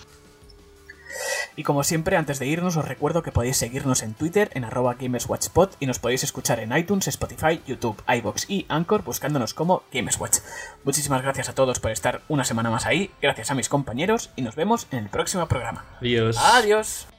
[1.56, 4.94] Y como siempre, antes de irnos, os recuerdo que podéis seguirnos en Twitter, en arroba
[4.94, 10.38] GamersWatchPod, y nos podéis escuchar en iTunes, Spotify, YouTube, iBox y Anchor buscándonos como GamersWatch.
[10.84, 14.42] Muchísimas gracias a todos por estar una semana más ahí, gracias a mis compañeros, y
[14.42, 15.84] nos vemos en el próximo programa.
[16.00, 16.38] Adiós.
[16.38, 17.09] Adiós.